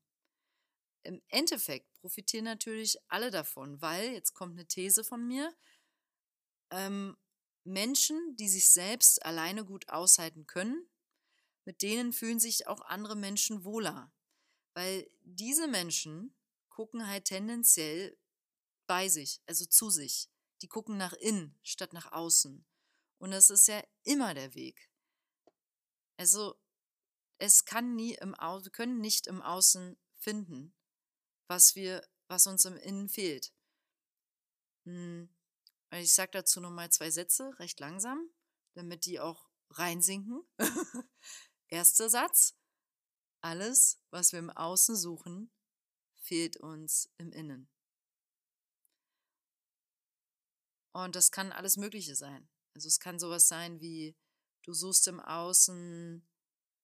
Im 1.02 1.22
Endeffekt 1.28 1.92
profitieren 2.00 2.44
natürlich 2.44 2.98
alle 3.08 3.30
davon, 3.30 3.80
weil, 3.80 4.12
jetzt 4.12 4.34
kommt 4.34 4.54
eine 4.54 4.66
These 4.66 5.04
von 5.04 5.26
mir, 5.26 5.54
ähm, 6.70 7.16
Menschen, 7.68 8.36
die 8.36 8.48
sich 8.48 8.70
selbst 8.70 9.24
alleine 9.24 9.64
gut 9.64 9.88
aushalten 9.88 10.46
können, 10.46 10.88
mit 11.64 11.82
denen 11.82 12.12
fühlen 12.12 12.40
sich 12.40 12.66
auch 12.66 12.80
andere 12.82 13.16
Menschen 13.16 13.64
wohler. 13.64 14.12
Weil 14.74 15.10
diese 15.22 15.68
Menschen 15.68 16.34
gucken 16.70 17.06
halt 17.06 17.26
tendenziell 17.26 18.18
bei 18.86 19.08
sich, 19.08 19.42
also 19.46 19.66
zu 19.66 19.90
sich. 19.90 20.30
Die 20.62 20.68
gucken 20.68 20.96
nach 20.96 21.12
innen 21.12 21.58
statt 21.62 21.92
nach 21.92 22.12
außen. 22.12 22.66
Und 23.18 23.30
das 23.32 23.50
ist 23.50 23.68
ja 23.68 23.82
immer 24.04 24.34
der 24.34 24.54
Weg. 24.54 24.90
Also, 26.16 26.60
es 27.38 27.64
kann 27.64 27.94
nie 27.94 28.14
im 28.14 28.34
Außen, 28.34 28.64
wir 28.64 28.72
können 28.72 29.00
nicht 29.00 29.26
im 29.26 29.42
Außen 29.42 29.96
finden, 30.16 30.74
was 31.46 31.76
wir, 31.76 32.08
was 32.26 32.46
uns 32.46 32.64
im 32.64 32.76
Innen 32.76 33.08
fehlt. 33.08 33.52
Hm, 34.84 35.28
ich 35.92 36.12
sage 36.12 36.30
dazu 36.32 36.60
nochmal 36.60 36.90
zwei 36.90 37.10
Sätze, 37.10 37.58
recht 37.58 37.80
langsam, 37.80 38.30
damit 38.74 39.06
die 39.06 39.20
auch 39.20 39.48
reinsinken. 39.70 40.42
Erster 41.68 42.10
Satz. 42.10 42.54
Alles, 43.40 44.00
was 44.10 44.32
wir 44.32 44.40
im 44.40 44.50
Außen 44.50 44.96
suchen, 44.96 45.52
fehlt 46.16 46.56
uns 46.56 47.10
im 47.18 47.32
Innen. 47.32 47.70
Und 50.92 51.14
das 51.14 51.30
kann 51.30 51.52
alles 51.52 51.76
Mögliche 51.76 52.16
sein. 52.16 52.48
Also 52.74 52.88
es 52.88 52.98
kann 52.98 53.18
sowas 53.18 53.48
sein 53.48 53.80
wie, 53.80 54.16
du 54.62 54.72
suchst 54.72 55.06
im 55.08 55.20
Außen 55.20 56.26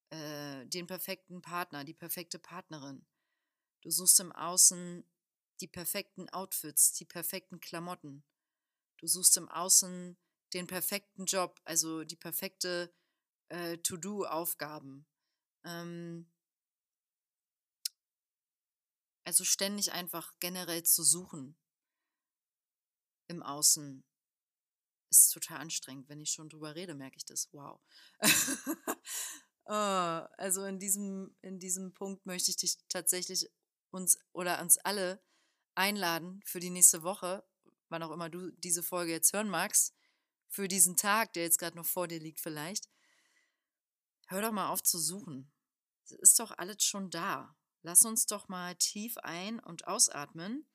äh, 0.09 0.65
den 0.67 0.87
perfekten 0.87 1.41
Partner, 1.41 1.83
die 1.83 1.93
perfekte 1.93 2.39
Partnerin. 2.39 3.05
Du 3.81 3.91
suchst 3.91 4.19
im 4.19 4.31
Außen 4.31 5.03
die 5.61 5.67
perfekten 5.67 6.29
Outfits, 6.29 6.93
die 6.93 7.05
perfekten 7.05 7.59
Klamotten. 7.59 8.23
Du 8.97 9.07
suchst 9.07 9.37
im 9.37 9.49
Außen 9.49 10.17
den 10.53 10.67
perfekten 10.67 11.25
Job, 11.25 11.59
also 11.65 12.03
die 12.03 12.15
perfekte 12.15 12.93
äh, 13.49 13.77
To-Do-Aufgaben. 13.79 15.05
Ähm, 15.63 16.31
also 19.25 19.43
ständig 19.43 19.91
einfach 19.91 20.33
generell 20.39 20.83
zu 20.83 21.03
suchen 21.03 21.57
im 23.27 23.41
Außen 23.41 24.03
ist 25.09 25.31
total 25.31 25.59
anstrengend. 25.59 26.09
Wenn 26.09 26.21
ich 26.21 26.31
schon 26.31 26.49
drüber 26.49 26.75
rede, 26.75 26.95
merke 26.95 27.17
ich 27.17 27.25
das. 27.25 27.49
Wow. 27.51 27.79
oh, 29.65 29.71
also 30.37 30.65
in 30.65 30.79
diesem, 30.79 31.35
in 31.41 31.59
diesem 31.59 31.93
Punkt 31.93 32.25
möchte 32.25 32.51
ich 32.51 32.57
dich 32.57 32.77
tatsächlich 32.89 33.49
uns 33.91 34.17
oder 34.33 34.61
uns 34.61 34.77
alle 34.77 35.23
einladen 35.75 36.41
für 36.45 36.59
die 36.59 36.69
nächste 36.69 37.03
Woche, 37.03 37.45
wann 37.89 38.03
auch 38.03 38.11
immer 38.11 38.29
du 38.29 38.51
diese 38.51 38.83
Folge 38.83 39.11
jetzt 39.11 39.33
hören 39.33 39.49
magst, 39.49 39.93
für 40.47 40.67
diesen 40.67 40.95
Tag, 40.95 41.33
der 41.33 41.43
jetzt 41.43 41.59
gerade 41.59 41.75
noch 41.75 41.85
vor 41.85 42.07
dir 42.07 42.19
liegt 42.19 42.39
vielleicht, 42.39 42.89
Hör 44.27 44.41
doch 44.41 44.51
mal 44.51 44.69
auf 44.69 44.81
zu 44.81 44.97
suchen. 44.97 45.51
Es 46.03 46.11
ist 46.11 46.39
doch 46.39 46.51
alles 46.57 46.83
schon 46.83 47.11
da. 47.11 47.55
Lass 47.83 48.03
uns 48.03 48.25
doch 48.25 48.47
mal 48.47 48.75
tief 48.75 49.17
ein- 49.17 49.59
und 49.59 49.85
ausatmen 49.87 50.67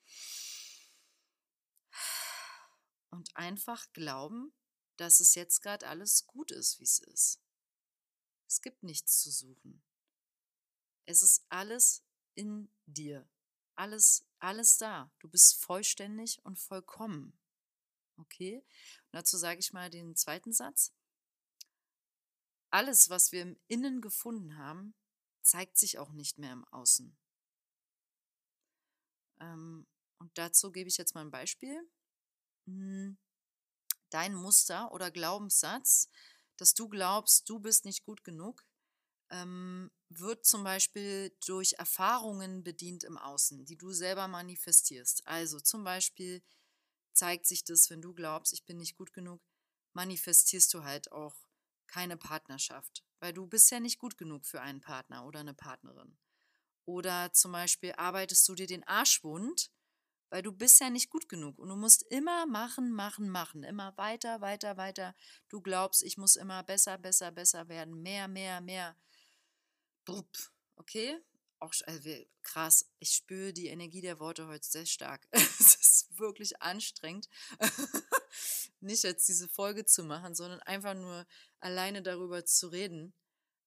und 3.10 3.36
einfach 3.36 3.92
glauben, 3.92 4.54
dass 4.96 5.18
es 5.18 5.34
jetzt 5.34 5.60
gerade 5.62 5.88
alles 5.88 6.26
gut 6.26 6.52
ist, 6.52 6.78
wie 6.78 6.84
es 6.84 7.00
ist. 7.00 7.42
Es 8.46 8.60
gibt 8.60 8.84
nichts 8.84 9.20
zu 9.20 9.32
suchen. 9.32 9.82
Es 11.06 11.22
ist 11.22 11.44
alles 11.48 12.04
in 12.34 12.72
dir. 12.86 13.28
Alles, 13.80 14.26
alles 14.38 14.76
da. 14.76 15.10
Du 15.20 15.28
bist 15.28 15.62
vollständig 15.64 16.44
und 16.44 16.58
vollkommen. 16.58 17.38
Okay? 18.16 18.58
Und 18.58 19.12
dazu 19.12 19.38
sage 19.38 19.60
ich 19.60 19.72
mal 19.72 19.88
den 19.88 20.16
zweiten 20.16 20.52
Satz 20.52 20.92
alles, 22.70 23.10
was 23.10 23.32
wir 23.32 23.42
im 23.42 23.60
Innen 23.66 24.00
gefunden 24.00 24.56
haben, 24.56 24.94
zeigt 25.42 25.76
sich 25.76 25.98
auch 25.98 26.12
nicht 26.12 26.38
mehr 26.38 26.52
im 26.52 26.64
Außen. 26.68 27.16
Ähm, 29.40 29.86
und 30.18 30.36
dazu 30.38 30.70
gebe 30.70 30.88
ich 30.88 30.96
jetzt 30.96 31.14
mal 31.14 31.22
ein 31.22 31.30
Beispiel. 31.30 31.90
Hm, 32.66 33.18
dein 34.10 34.34
Muster 34.34 34.92
oder 34.92 35.10
Glaubenssatz, 35.10 36.08
dass 36.56 36.74
du 36.74 36.88
glaubst, 36.88 37.48
du 37.48 37.58
bist 37.58 37.84
nicht 37.84 38.04
gut 38.04 38.22
genug, 38.22 38.64
ähm, 39.30 39.90
wird 40.08 40.44
zum 40.44 40.64
Beispiel 40.64 41.36
durch 41.46 41.74
Erfahrungen 41.74 42.62
bedient 42.64 43.04
im 43.04 43.16
Außen, 43.16 43.64
die 43.64 43.76
du 43.76 43.92
selber 43.92 44.28
manifestierst. 44.28 45.26
Also 45.26 45.60
zum 45.60 45.84
Beispiel 45.84 46.42
zeigt 47.12 47.46
sich 47.46 47.64
das, 47.64 47.90
wenn 47.90 48.02
du 48.02 48.12
glaubst, 48.14 48.52
ich 48.52 48.64
bin 48.64 48.78
nicht 48.78 48.96
gut 48.96 49.12
genug, 49.12 49.42
manifestierst 49.92 50.72
du 50.74 50.84
halt 50.84 51.12
auch 51.12 51.36
keine 51.86 52.16
Partnerschaft, 52.16 53.04
weil 53.20 53.32
du 53.32 53.46
bist 53.46 53.70
ja 53.70 53.80
nicht 53.80 53.98
gut 53.98 54.16
genug 54.16 54.46
für 54.46 54.60
einen 54.60 54.80
Partner 54.80 55.24
oder 55.26 55.40
eine 55.40 55.54
Partnerin. 55.54 56.16
Oder 56.86 57.32
zum 57.32 57.52
Beispiel 57.52 57.92
arbeitest 57.96 58.48
du 58.48 58.54
dir 58.54 58.66
den 58.66 58.86
Arsch 58.86 59.22
wund, 59.22 59.70
weil 60.30 60.42
du 60.42 60.52
bist 60.52 60.80
ja 60.80 60.90
nicht 60.90 61.10
gut 61.10 61.28
genug 61.28 61.58
und 61.58 61.68
du 61.68 61.76
musst 61.76 62.04
immer 62.10 62.46
machen, 62.46 62.92
machen, 62.92 63.28
machen, 63.28 63.64
immer 63.64 63.96
weiter, 63.96 64.40
weiter, 64.40 64.76
weiter. 64.76 65.14
Du 65.48 65.60
glaubst, 65.60 66.02
ich 66.02 66.16
muss 66.16 66.36
immer 66.36 66.62
besser, 66.62 66.98
besser, 66.98 67.32
besser 67.32 67.68
werden, 67.68 68.00
mehr, 68.00 68.28
mehr, 68.28 68.60
mehr. 68.60 68.96
Okay? 70.76 71.18
Auch 71.58 71.74
also 71.86 72.10
krass. 72.42 72.90
Ich 72.98 73.10
spüre 73.10 73.52
die 73.52 73.66
Energie 73.66 74.00
der 74.00 74.18
Worte 74.18 74.46
heute 74.46 74.66
sehr 74.66 74.86
stark. 74.86 75.26
es 75.30 75.74
ist 75.74 76.18
wirklich 76.18 76.60
anstrengend. 76.62 77.28
nicht 78.80 79.04
jetzt 79.04 79.28
diese 79.28 79.48
Folge 79.48 79.84
zu 79.84 80.02
machen, 80.04 80.34
sondern 80.34 80.60
einfach 80.60 80.94
nur 80.94 81.26
alleine 81.60 82.02
darüber 82.02 82.44
zu 82.44 82.68
reden, 82.68 83.12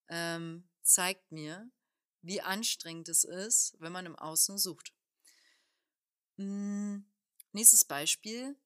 ähm, 0.10 0.68
zeigt 0.82 1.32
mir, 1.32 1.70
wie 2.22 2.42
anstrengend 2.42 3.10
es 3.10 3.24
ist, 3.24 3.75
wenn 3.80 3.92
man 3.92 4.06
im 4.06 4.16
Außen 4.16 4.58
sucht. 4.58 4.94
Hm, 6.38 7.06
nächstes 7.52 7.86
Beispiel. 7.86 8.58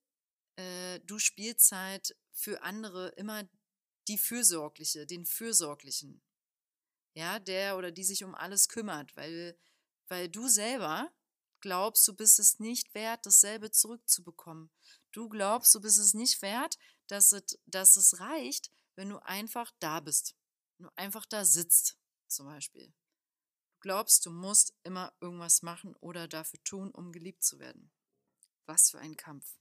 Äh, 0.55 0.99
du 1.01 1.19
spielst 1.19 1.71
halt 1.71 2.15
für 2.31 2.61
andere 2.61 3.09
immer 3.09 3.47
die 4.07 4.17
Fürsorgliche, 4.17 5.05
den 5.05 5.25
Fürsorglichen. 5.25 6.21
Ja, 7.17 7.39
der 7.39 7.77
oder 7.77 7.91
die 7.91 8.03
sich 8.03 8.23
um 8.23 8.35
alles 8.35 8.69
kümmert, 8.69 9.15
weil, 9.17 9.57
weil 10.07 10.29
du 10.29 10.47
selber 10.47 11.11
glaubst, 11.61 12.07
du 12.07 12.15
bist 12.15 12.37
es 12.37 12.59
nicht 12.59 12.93
wert, 12.93 13.25
dasselbe 13.25 13.71
zurückzubekommen. 13.71 14.69
Du 15.11 15.27
glaubst, 15.27 15.73
du 15.73 15.81
bist 15.81 15.97
es 15.97 16.13
nicht 16.13 16.43
wert, 16.43 16.77
dass 17.07 17.31
es, 17.31 17.57
dass 17.65 17.95
es 17.95 18.19
reicht, 18.19 18.71
wenn 18.95 19.09
du 19.09 19.17
einfach 19.25 19.71
da 19.79 19.99
bist. 19.99 20.35
Du 20.77 20.89
einfach 20.95 21.25
da 21.25 21.43
sitzt, 21.43 21.97
zum 22.27 22.45
Beispiel. 22.45 22.85
Du 22.85 23.79
glaubst, 23.79 24.23
du 24.27 24.29
musst 24.29 24.75
immer 24.83 25.11
irgendwas 25.19 25.63
machen 25.63 25.95
oder 25.95 26.27
dafür 26.27 26.63
tun, 26.63 26.91
um 26.91 27.11
geliebt 27.11 27.43
zu 27.43 27.57
werden. 27.57 27.91
Was 28.67 28.91
für 28.91 28.99
ein 28.99 29.17
Kampf. 29.17 29.57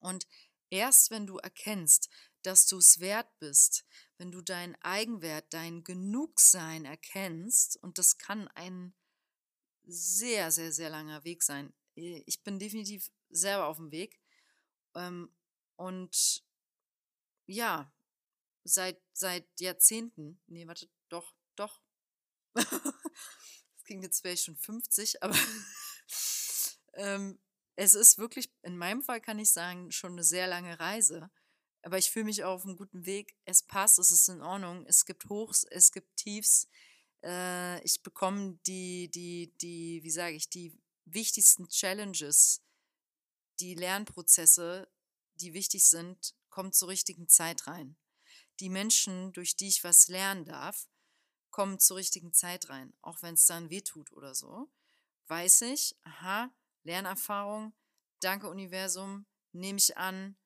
Und 0.00 0.26
erst 0.70 1.12
wenn 1.12 1.28
du 1.28 1.38
erkennst, 1.38 2.08
dass 2.42 2.66
du 2.66 2.78
es 2.78 3.00
wert 3.00 3.28
bist, 3.38 3.84
wenn 4.18 4.30
du 4.30 4.42
deinen 4.42 4.76
Eigenwert, 4.82 5.46
dein 5.50 5.84
Genugsein 5.84 6.84
erkennst, 6.84 7.76
und 7.82 7.98
das 7.98 8.18
kann 8.18 8.48
ein 8.48 8.94
sehr, 9.84 10.50
sehr, 10.50 10.72
sehr 10.72 10.90
langer 10.90 11.24
Weg 11.24 11.42
sein, 11.42 11.72
ich 11.94 12.42
bin 12.42 12.58
definitiv 12.58 13.10
selber 13.28 13.66
auf 13.66 13.76
dem 13.76 13.90
Weg. 13.90 14.20
Ähm, 14.94 15.34
und 15.76 16.44
ja, 17.46 17.92
seit, 18.64 19.00
seit 19.12 19.48
Jahrzehnten, 19.60 20.40
nee, 20.46 20.66
warte, 20.66 20.88
doch, 21.08 21.34
doch. 21.56 21.82
das 22.54 23.84
klingt 23.84 24.04
jetzt, 24.04 24.24
ich 24.24 24.42
schon 24.42 24.56
50, 24.56 25.22
aber 25.22 25.34
ähm, 26.94 27.40
es 27.76 27.94
ist 27.94 28.18
wirklich, 28.18 28.52
in 28.62 28.76
meinem 28.76 29.02
Fall 29.02 29.20
kann 29.20 29.38
ich 29.38 29.52
sagen, 29.52 29.90
schon 29.90 30.12
eine 30.12 30.24
sehr 30.24 30.46
lange 30.46 30.78
Reise. 30.78 31.30
Aber 31.82 31.98
ich 31.98 32.10
fühle 32.10 32.26
mich 32.26 32.44
auch 32.44 32.54
auf 32.54 32.64
einem 32.64 32.76
guten 32.76 33.06
Weg. 33.06 33.36
Es 33.44 33.62
passt, 33.62 33.98
es 33.98 34.10
ist 34.10 34.28
in 34.28 34.42
Ordnung. 34.42 34.84
Es 34.86 35.04
gibt 35.04 35.28
Hochs, 35.28 35.64
es 35.64 35.92
gibt 35.92 36.14
Tiefs. 36.16 36.68
Äh, 37.24 37.82
ich 37.84 38.02
bekomme 38.02 38.58
die, 38.66 39.10
die, 39.10 39.54
die, 39.60 40.00
wie 40.02 40.10
sage 40.10 40.36
ich, 40.36 40.48
die 40.48 40.78
wichtigsten 41.04 41.68
Challenges, 41.68 42.62
die 43.60 43.74
Lernprozesse, 43.74 44.90
die 45.34 45.54
wichtig 45.54 45.84
sind, 45.84 46.34
kommen 46.50 46.72
zur 46.72 46.88
richtigen 46.88 47.28
Zeit 47.28 47.66
rein. 47.66 47.96
Die 48.60 48.68
Menschen, 48.68 49.32
durch 49.32 49.56
die 49.56 49.68
ich 49.68 49.84
was 49.84 50.08
lernen 50.08 50.44
darf, 50.44 50.88
kommen 51.50 51.78
zur 51.78 51.96
richtigen 51.96 52.32
Zeit 52.32 52.68
rein, 52.68 52.92
auch 53.00 53.22
wenn 53.22 53.34
es 53.34 53.46
dann 53.46 53.70
wehtut 53.70 54.12
oder 54.12 54.34
so. 54.34 54.70
Weiß 55.26 55.62
ich, 55.62 55.96
aha, 56.02 56.52
Lernerfahrung, 56.84 57.72
danke 58.20 58.48
Universum, 58.48 59.26
nehme 59.52 59.78
ich 59.78 59.96
an, 59.96 60.36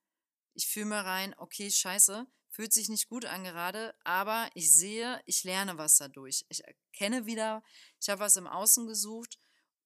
ich 0.55 0.67
fühle 0.67 0.87
mal 0.87 1.01
rein, 1.01 1.35
okay, 1.37 1.69
scheiße, 1.69 2.25
fühlt 2.49 2.73
sich 2.73 2.89
nicht 2.89 3.09
gut 3.09 3.25
an 3.25 3.43
gerade, 3.43 3.93
aber 4.03 4.49
ich 4.55 4.73
sehe, 4.73 5.21
ich 5.25 5.43
lerne 5.43 5.77
was 5.77 5.97
dadurch. 5.97 6.45
Ich 6.49 6.63
erkenne 6.63 7.25
wieder, 7.25 7.63
ich 8.01 8.09
habe 8.09 8.21
was 8.21 8.37
im 8.37 8.47
Außen 8.47 8.87
gesucht, 8.87 9.39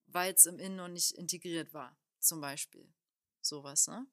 weil 0.06 0.34
es 0.34 0.46
im 0.46 0.60
Innen 0.60 0.76
noch 0.76 0.88
nicht 0.88 1.12
integriert 1.14 1.74
war, 1.74 1.98
zum 2.20 2.42
Beispiel. 2.42 2.94
Sowas, 3.42 3.88
ne? 3.88 4.06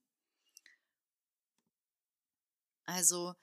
Also, 2.84 3.34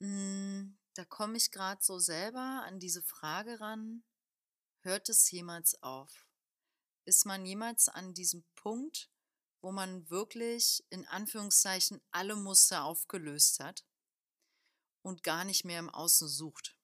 mh, 0.00 0.06
hm, 0.08 0.78
da 0.94 1.04
komme 1.04 1.36
ich 1.36 1.50
gerade 1.50 1.82
so 1.82 1.98
selber 1.98 2.64
an 2.66 2.80
diese 2.80 3.02
Frage 3.02 3.60
ran, 3.60 4.02
hört 4.80 5.08
es 5.08 5.30
jemals 5.30 5.80
auf? 5.82 6.26
Ist 7.04 7.24
man 7.26 7.46
jemals 7.46 7.88
an 7.88 8.14
diesem 8.14 8.44
Punkt, 8.54 9.11
wo 9.62 9.72
man 9.72 10.10
wirklich 10.10 10.84
in 10.90 11.06
Anführungszeichen 11.06 12.00
alle 12.10 12.36
Muster 12.36 12.84
aufgelöst 12.84 13.60
hat 13.60 13.84
und 15.02 15.22
gar 15.22 15.44
nicht 15.44 15.64
mehr 15.64 15.78
im 15.78 15.88
Außen 15.88 16.28
sucht. 16.28 16.76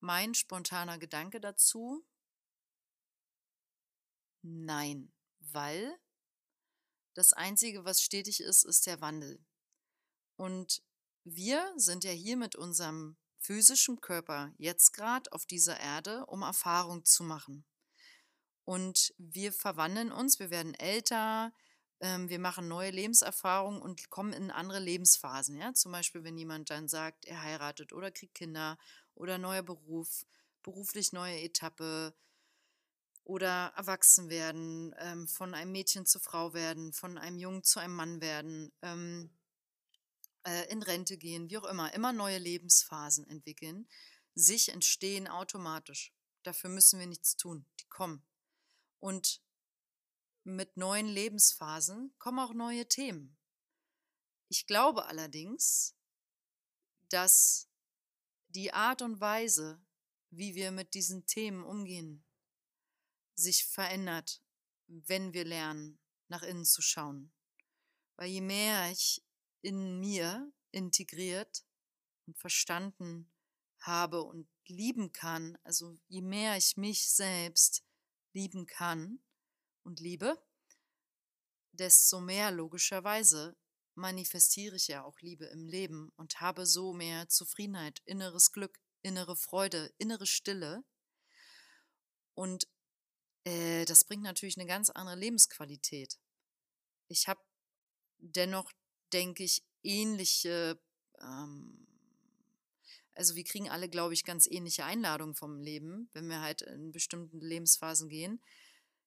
Mein 0.00 0.34
spontaner 0.34 0.98
Gedanke 0.98 1.40
dazu, 1.40 2.04
nein, 4.42 5.12
weil 5.40 5.98
das 7.14 7.32
Einzige, 7.32 7.84
was 7.84 8.02
stetig 8.02 8.40
ist, 8.40 8.64
ist 8.64 8.86
der 8.86 9.00
Wandel. 9.00 9.44
Und 10.36 10.82
wir 11.24 11.72
sind 11.76 12.04
ja 12.04 12.10
hier 12.10 12.36
mit 12.36 12.56
unserem 12.56 13.16
physischen 13.38 14.00
Körper 14.00 14.52
jetzt 14.56 14.92
gerade 14.92 15.30
auf 15.32 15.46
dieser 15.46 15.78
Erde, 15.78 16.26
um 16.26 16.42
Erfahrung 16.42 17.04
zu 17.04 17.22
machen. 17.22 17.64
Und 18.64 19.12
wir 19.18 19.52
verwandeln 19.52 20.12
uns, 20.12 20.38
wir 20.38 20.50
werden 20.50 20.74
älter, 20.74 21.52
ähm, 22.00 22.28
wir 22.28 22.38
machen 22.38 22.68
neue 22.68 22.90
Lebenserfahrungen 22.90 23.80
und 23.80 24.10
kommen 24.10 24.32
in 24.32 24.50
andere 24.50 24.80
Lebensphasen. 24.80 25.56
Ja? 25.56 25.72
Zum 25.74 25.92
Beispiel, 25.92 26.24
wenn 26.24 26.36
jemand 26.36 26.70
dann 26.70 26.88
sagt, 26.88 27.24
er 27.24 27.42
heiratet 27.42 27.92
oder 27.92 28.10
kriegt 28.10 28.34
Kinder 28.34 28.78
oder 29.14 29.38
neuer 29.38 29.62
Beruf, 29.62 30.24
beruflich 30.62 31.12
neue 31.12 31.40
Etappe 31.40 32.14
oder 33.24 33.72
erwachsen 33.76 34.28
werden, 34.30 34.94
ähm, 34.98 35.28
von 35.28 35.54
einem 35.54 35.72
Mädchen 35.72 36.06
zur 36.06 36.20
Frau 36.20 36.54
werden, 36.54 36.92
von 36.92 37.18
einem 37.18 37.38
Jungen 37.38 37.62
zu 37.62 37.78
einem 37.78 37.94
Mann 37.94 38.20
werden, 38.20 38.72
ähm, 38.82 39.30
äh, 40.44 40.70
in 40.70 40.82
Rente 40.82 41.16
gehen, 41.16 41.50
wie 41.50 41.58
auch 41.58 41.64
immer, 41.64 41.94
immer 41.94 42.12
neue 42.12 42.38
Lebensphasen 42.38 43.26
entwickeln, 43.28 43.88
sich 44.34 44.70
entstehen 44.70 45.28
automatisch. 45.28 46.12
Dafür 46.42 46.70
müssen 46.70 46.98
wir 46.98 47.06
nichts 47.06 47.36
tun. 47.36 47.64
Die 47.80 47.88
kommen. 47.88 48.24
Und 49.02 49.42
mit 50.44 50.76
neuen 50.76 51.08
Lebensphasen 51.08 52.14
kommen 52.18 52.38
auch 52.38 52.54
neue 52.54 52.86
Themen. 52.86 53.36
Ich 54.48 54.68
glaube 54.68 55.06
allerdings, 55.06 55.96
dass 57.08 57.68
die 58.46 58.72
Art 58.72 59.02
und 59.02 59.20
Weise, 59.20 59.84
wie 60.30 60.54
wir 60.54 60.70
mit 60.70 60.94
diesen 60.94 61.26
Themen 61.26 61.64
umgehen, 61.64 62.24
sich 63.34 63.66
verändert, 63.66 64.40
wenn 64.86 65.32
wir 65.32 65.44
lernen, 65.46 65.98
nach 66.28 66.44
innen 66.44 66.64
zu 66.64 66.80
schauen. 66.80 67.32
Weil 68.14 68.30
je 68.30 68.40
mehr 68.40 68.88
ich 68.92 69.26
in 69.62 69.98
mir 69.98 70.52
integriert 70.70 71.64
und 72.26 72.38
verstanden 72.38 73.32
habe 73.80 74.22
und 74.22 74.48
lieben 74.68 75.10
kann, 75.10 75.58
also 75.64 75.98
je 76.06 76.22
mehr 76.22 76.56
ich 76.56 76.76
mich 76.76 77.10
selbst 77.10 77.84
lieben 78.32 78.66
kann 78.66 79.20
und 79.82 80.00
liebe, 80.00 80.42
desto 81.72 82.20
mehr 82.20 82.50
logischerweise 82.50 83.56
manifestiere 83.94 84.76
ich 84.76 84.88
ja 84.88 85.04
auch 85.04 85.18
Liebe 85.20 85.46
im 85.46 85.66
Leben 85.66 86.10
und 86.16 86.40
habe 86.40 86.66
so 86.66 86.92
mehr 86.92 87.28
Zufriedenheit, 87.28 88.00
inneres 88.04 88.52
Glück, 88.52 88.78
innere 89.02 89.36
Freude, 89.36 89.92
innere 89.98 90.26
Stille. 90.26 90.84
Und 92.34 92.66
äh, 93.44 93.84
das 93.84 94.04
bringt 94.04 94.22
natürlich 94.22 94.56
eine 94.56 94.66
ganz 94.66 94.88
andere 94.90 95.16
Lebensqualität. 95.16 96.18
Ich 97.08 97.28
habe 97.28 97.42
dennoch, 98.18 98.72
denke 99.12 99.44
ich, 99.44 99.62
ähnliche 99.82 100.80
ähm, 101.20 101.91
also 103.14 103.34
wir 103.36 103.44
kriegen 103.44 103.68
alle, 103.68 103.88
glaube 103.88 104.14
ich, 104.14 104.24
ganz 104.24 104.46
ähnliche 104.46 104.84
Einladungen 104.84 105.34
vom 105.34 105.60
Leben, 105.60 106.08
wenn 106.12 106.28
wir 106.28 106.40
halt 106.40 106.62
in 106.62 106.92
bestimmten 106.92 107.40
Lebensphasen 107.40 108.08
gehen. 108.08 108.40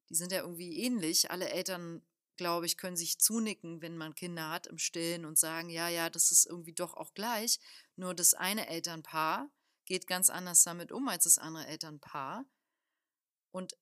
Die 0.10 0.16
sind 0.16 0.32
ja 0.32 0.42
irgendwie 0.42 0.80
ähnlich. 0.84 1.32
Alle 1.32 1.50
Eltern, 1.50 2.06
glaube 2.38 2.66
ich, 2.66 2.78
können 2.78 2.98
sich 2.98 3.20
zunicken, 3.20 3.82
wenn 3.82 3.98
man 3.98 4.14
Kinder 4.14 4.50
hat 4.50 4.68
im 4.68 4.78
Stillen 4.78 5.26
und 5.26 5.40
sagen, 5.40 5.70
ja, 5.70 5.90
ja, 5.90 6.10
das 6.10 6.32
ist 6.32 6.46
irgendwie 6.46 6.74
doch 6.74 6.94
auch 6.94 7.14
gleich. 7.14 7.60
Nur 7.96 8.14
das 8.14 8.34
eine 8.34 8.68
Elternpaar 8.68 9.50
geht 9.86 10.08
ganz 10.08 10.30
anders 10.30 10.64
damit 10.64 10.92
um 10.92 11.08
als 11.08 11.24
das 11.24 11.38
andere 11.38 11.66
Elternpaar. 11.68 12.46
Und 13.52 13.76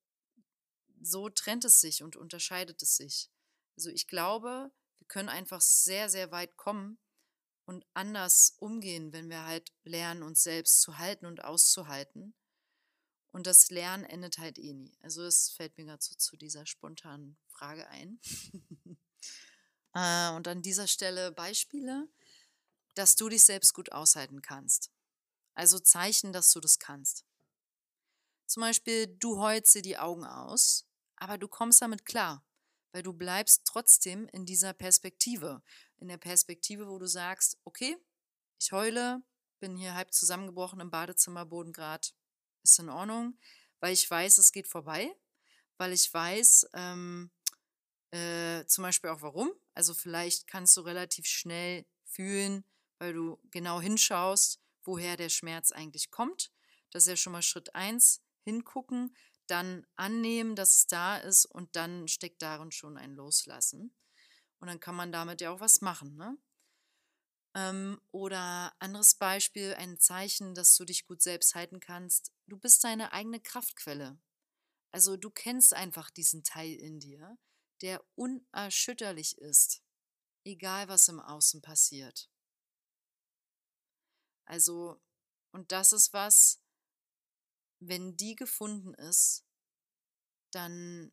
so 1.01 1.29
trennt 1.29 1.65
es 1.65 1.81
sich 1.81 2.03
und 2.03 2.15
unterscheidet 2.15 2.81
es 2.81 2.95
sich. 2.95 3.29
Also 3.75 3.89
ich 3.89 4.07
glaube, 4.07 4.71
wir 4.99 5.07
können 5.07 5.29
einfach 5.29 5.61
sehr, 5.61 6.09
sehr 6.09 6.31
weit 6.31 6.55
kommen, 6.55 6.97
und 7.65 7.85
anders 7.93 8.55
umgehen, 8.59 9.13
wenn 9.13 9.29
wir 9.29 9.45
halt 9.45 9.71
lernen, 9.83 10.23
uns 10.23 10.43
selbst 10.43 10.81
zu 10.81 10.97
halten 10.97 11.25
und 11.25 11.43
auszuhalten. 11.43 12.33
Und 13.31 13.47
das 13.47 13.69
Lernen 13.71 14.03
endet 14.03 14.37
halt 14.37 14.59
eh 14.59 14.73
nie. 14.73 14.95
Also 15.01 15.23
es 15.23 15.51
fällt 15.51 15.77
mir 15.77 15.85
gerade 15.85 16.03
so 16.03 16.13
zu 16.15 16.37
dieser 16.37 16.65
spontanen 16.65 17.37
Frage 17.47 17.87
ein. 17.89 18.19
äh, 19.95 20.29
und 20.35 20.47
an 20.47 20.61
dieser 20.61 20.87
Stelle 20.87 21.31
Beispiele, 21.31 22.07
dass 22.93 23.15
du 23.15 23.29
dich 23.29 23.43
selbst 23.43 23.73
gut 23.73 23.91
aushalten 23.91 24.41
kannst. 24.41 24.91
Also 25.55 25.79
Zeichen, 25.79 26.33
dass 26.33 26.51
du 26.51 26.59
das 26.59 26.79
kannst. 26.79 27.25
Zum 28.45 28.61
Beispiel, 28.61 29.07
du 29.07 29.39
heulst 29.39 29.73
dir 29.73 29.81
die 29.81 29.97
Augen 29.97 30.25
aus, 30.25 30.85
aber 31.15 31.37
du 31.37 31.47
kommst 31.47 31.81
damit 31.81 32.05
klar, 32.05 32.45
weil 32.91 33.01
du 33.01 33.13
bleibst 33.13 33.63
trotzdem 33.65 34.27
in 34.27 34.45
dieser 34.45 34.73
Perspektive 34.73 35.63
in 36.03 36.09
der 36.09 36.17
Perspektive, 36.17 36.89
wo 36.89 36.99
du 36.99 37.07
sagst, 37.07 37.57
okay, 37.63 37.97
ich 38.59 38.73
heule, 38.73 39.23
bin 39.61 39.77
hier 39.77 39.95
halb 39.95 40.13
zusammengebrochen 40.13 40.81
im 40.81 40.91
Badezimmerboden 40.91 41.71
gerade, 41.71 42.09
ist 42.61 42.77
in 42.77 42.89
Ordnung, 42.89 43.39
weil 43.79 43.93
ich 43.93 44.11
weiß, 44.11 44.37
es 44.37 44.51
geht 44.51 44.67
vorbei, 44.67 45.15
weil 45.77 45.93
ich 45.93 46.13
weiß, 46.13 46.67
ähm, 46.73 47.31
äh, 48.11 48.65
zum 48.65 48.81
Beispiel 48.81 49.11
auch 49.11 49.21
warum. 49.21 49.53
Also 49.73 49.93
vielleicht 49.93 50.45
kannst 50.45 50.75
du 50.75 50.81
relativ 50.81 51.25
schnell 51.25 51.85
fühlen, 52.03 52.65
weil 52.99 53.13
du 53.13 53.39
genau 53.49 53.79
hinschaust, 53.79 54.59
woher 54.83 55.15
der 55.15 55.29
Schmerz 55.29 55.71
eigentlich 55.71 56.11
kommt. 56.11 56.51
Das 56.91 57.03
ist 57.03 57.09
ja 57.09 57.15
schon 57.15 57.31
mal 57.31 57.41
Schritt 57.41 57.73
eins. 57.75 58.21
Hingucken, 58.41 59.15
dann 59.47 59.87
annehmen, 59.95 60.57
dass 60.57 60.75
es 60.75 60.87
da 60.87 61.15
ist 61.15 61.45
und 61.45 61.77
dann 61.77 62.09
steckt 62.09 62.41
darin 62.41 62.71
schon 62.71 62.97
ein 62.97 63.15
Loslassen. 63.15 63.95
Und 64.63 64.67
dann 64.67 64.79
kann 64.79 64.95
man 64.95 65.11
damit 65.11 65.41
ja 65.41 65.51
auch 65.51 65.59
was 65.59 65.81
machen. 65.81 66.15
Ne? 66.15 66.37
Ähm, 67.53 67.99
oder 68.11 68.73
anderes 68.79 69.15
Beispiel, 69.15 69.73
ein 69.73 69.99
Zeichen, 69.99 70.55
dass 70.55 70.77
du 70.77 70.85
dich 70.85 71.05
gut 71.05 71.21
selbst 71.21 71.53
halten 71.53 71.81
kannst. 71.81 72.31
Du 72.47 72.57
bist 72.57 72.81
deine 72.85 73.11
eigene 73.11 73.41
Kraftquelle. 73.41 74.17
Also 74.93 75.17
du 75.17 75.29
kennst 75.29 75.73
einfach 75.73 76.09
diesen 76.09 76.45
Teil 76.45 76.75
in 76.75 77.01
dir, 77.01 77.37
der 77.81 78.01
unerschütterlich 78.15 79.37
ist, 79.37 79.83
egal 80.45 80.87
was 80.87 81.09
im 81.09 81.19
Außen 81.19 81.61
passiert. 81.61 82.31
Also, 84.45 85.01
und 85.51 85.73
das 85.73 85.91
ist 85.91 86.13
was, 86.13 86.63
wenn 87.81 88.15
die 88.15 88.35
gefunden 88.37 88.93
ist, 88.93 89.43
dann 90.51 91.11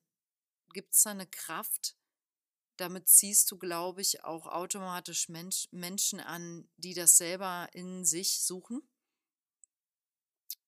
gibt 0.73 0.95
es 0.95 1.03
da 1.03 1.11
eine 1.11 1.27
Kraft, 1.27 1.97
damit 2.81 3.09
ziehst 3.09 3.51
du, 3.51 3.59
glaube 3.59 4.01
ich, 4.01 4.25
auch 4.25 4.47
automatisch 4.47 5.29
Mensch, 5.29 5.69
Menschen 5.71 6.21
an, 6.21 6.69
die 6.77 6.95
das 6.95 7.19
selber 7.19 7.69
in 7.73 8.05
sich 8.05 8.41
suchen. 8.41 8.83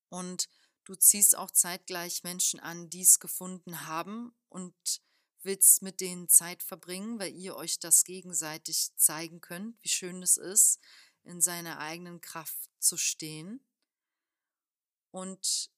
Und 0.09 0.49
du 0.85 0.95
ziehst 0.95 1.37
auch 1.37 1.51
zeitgleich 1.51 2.23
Menschen 2.23 2.61
an, 2.61 2.91
die 2.91 3.01
es 3.01 3.19
gefunden 3.19 3.87
haben 3.87 4.37
und 4.51 4.75
willst 5.43 5.81
mit 5.83 6.01
denen 6.01 6.29
Zeit 6.29 6.63
verbringen, 6.63 7.19
weil 7.19 7.35
ihr 7.35 7.57
euch 7.57 7.79
das 7.79 8.05
gegenseitig 8.05 8.95
zeigen 8.97 9.41
könnt, 9.41 9.83
wie 9.83 9.89
schön 9.89 10.23
es 10.23 10.37
ist, 10.37 10.81
in 11.25 11.41
seiner 11.41 11.79
eigenen 11.79 12.21
Kraft 12.21 12.71
zu 12.79 12.97
stehen. 12.97 13.65
Und 15.11 15.71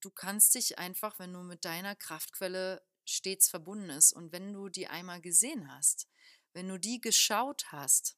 du 0.00 0.10
kannst 0.10 0.54
dich 0.54 0.78
einfach, 0.78 1.18
wenn 1.18 1.32
du 1.32 1.40
mit 1.40 1.64
deiner 1.64 1.96
Kraftquelle 1.96 2.82
stets 3.04 3.48
verbunden 3.48 3.90
ist 3.90 4.12
und 4.12 4.32
wenn 4.32 4.52
du 4.52 4.68
die 4.68 4.86
einmal 4.86 5.20
gesehen 5.20 5.72
hast, 5.72 6.08
wenn 6.52 6.68
du 6.68 6.78
die 6.78 7.00
geschaut 7.00 7.72
hast, 7.72 8.16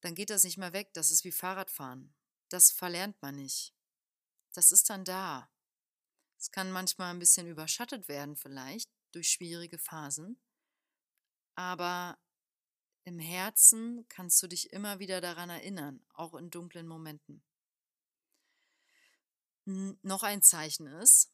dann 0.00 0.14
geht 0.14 0.30
das 0.30 0.44
nicht 0.44 0.58
mehr 0.58 0.72
weg. 0.72 0.92
Das 0.94 1.10
ist 1.10 1.24
wie 1.24 1.32
Fahrradfahren. 1.32 2.14
Das 2.48 2.70
verlernt 2.70 3.20
man 3.20 3.36
nicht. 3.36 3.74
Das 4.52 4.72
ist 4.72 4.88
dann 4.90 5.04
da. 5.04 5.50
Es 6.38 6.50
kann 6.50 6.70
manchmal 6.70 7.12
ein 7.12 7.18
bisschen 7.18 7.48
überschattet 7.48 8.08
werden, 8.08 8.36
vielleicht 8.36 8.90
durch 9.12 9.30
schwierige 9.30 9.78
Phasen. 9.78 10.40
Aber 11.54 12.18
im 13.04 13.18
Herzen 13.18 14.06
kannst 14.08 14.42
du 14.42 14.46
dich 14.46 14.72
immer 14.72 15.00
wieder 15.00 15.20
daran 15.20 15.50
erinnern, 15.50 16.04
auch 16.14 16.34
in 16.34 16.50
dunklen 16.50 16.86
Momenten. 16.86 17.42
Noch 19.64 20.22
ein 20.22 20.42
Zeichen 20.42 20.86
ist, 20.86 21.32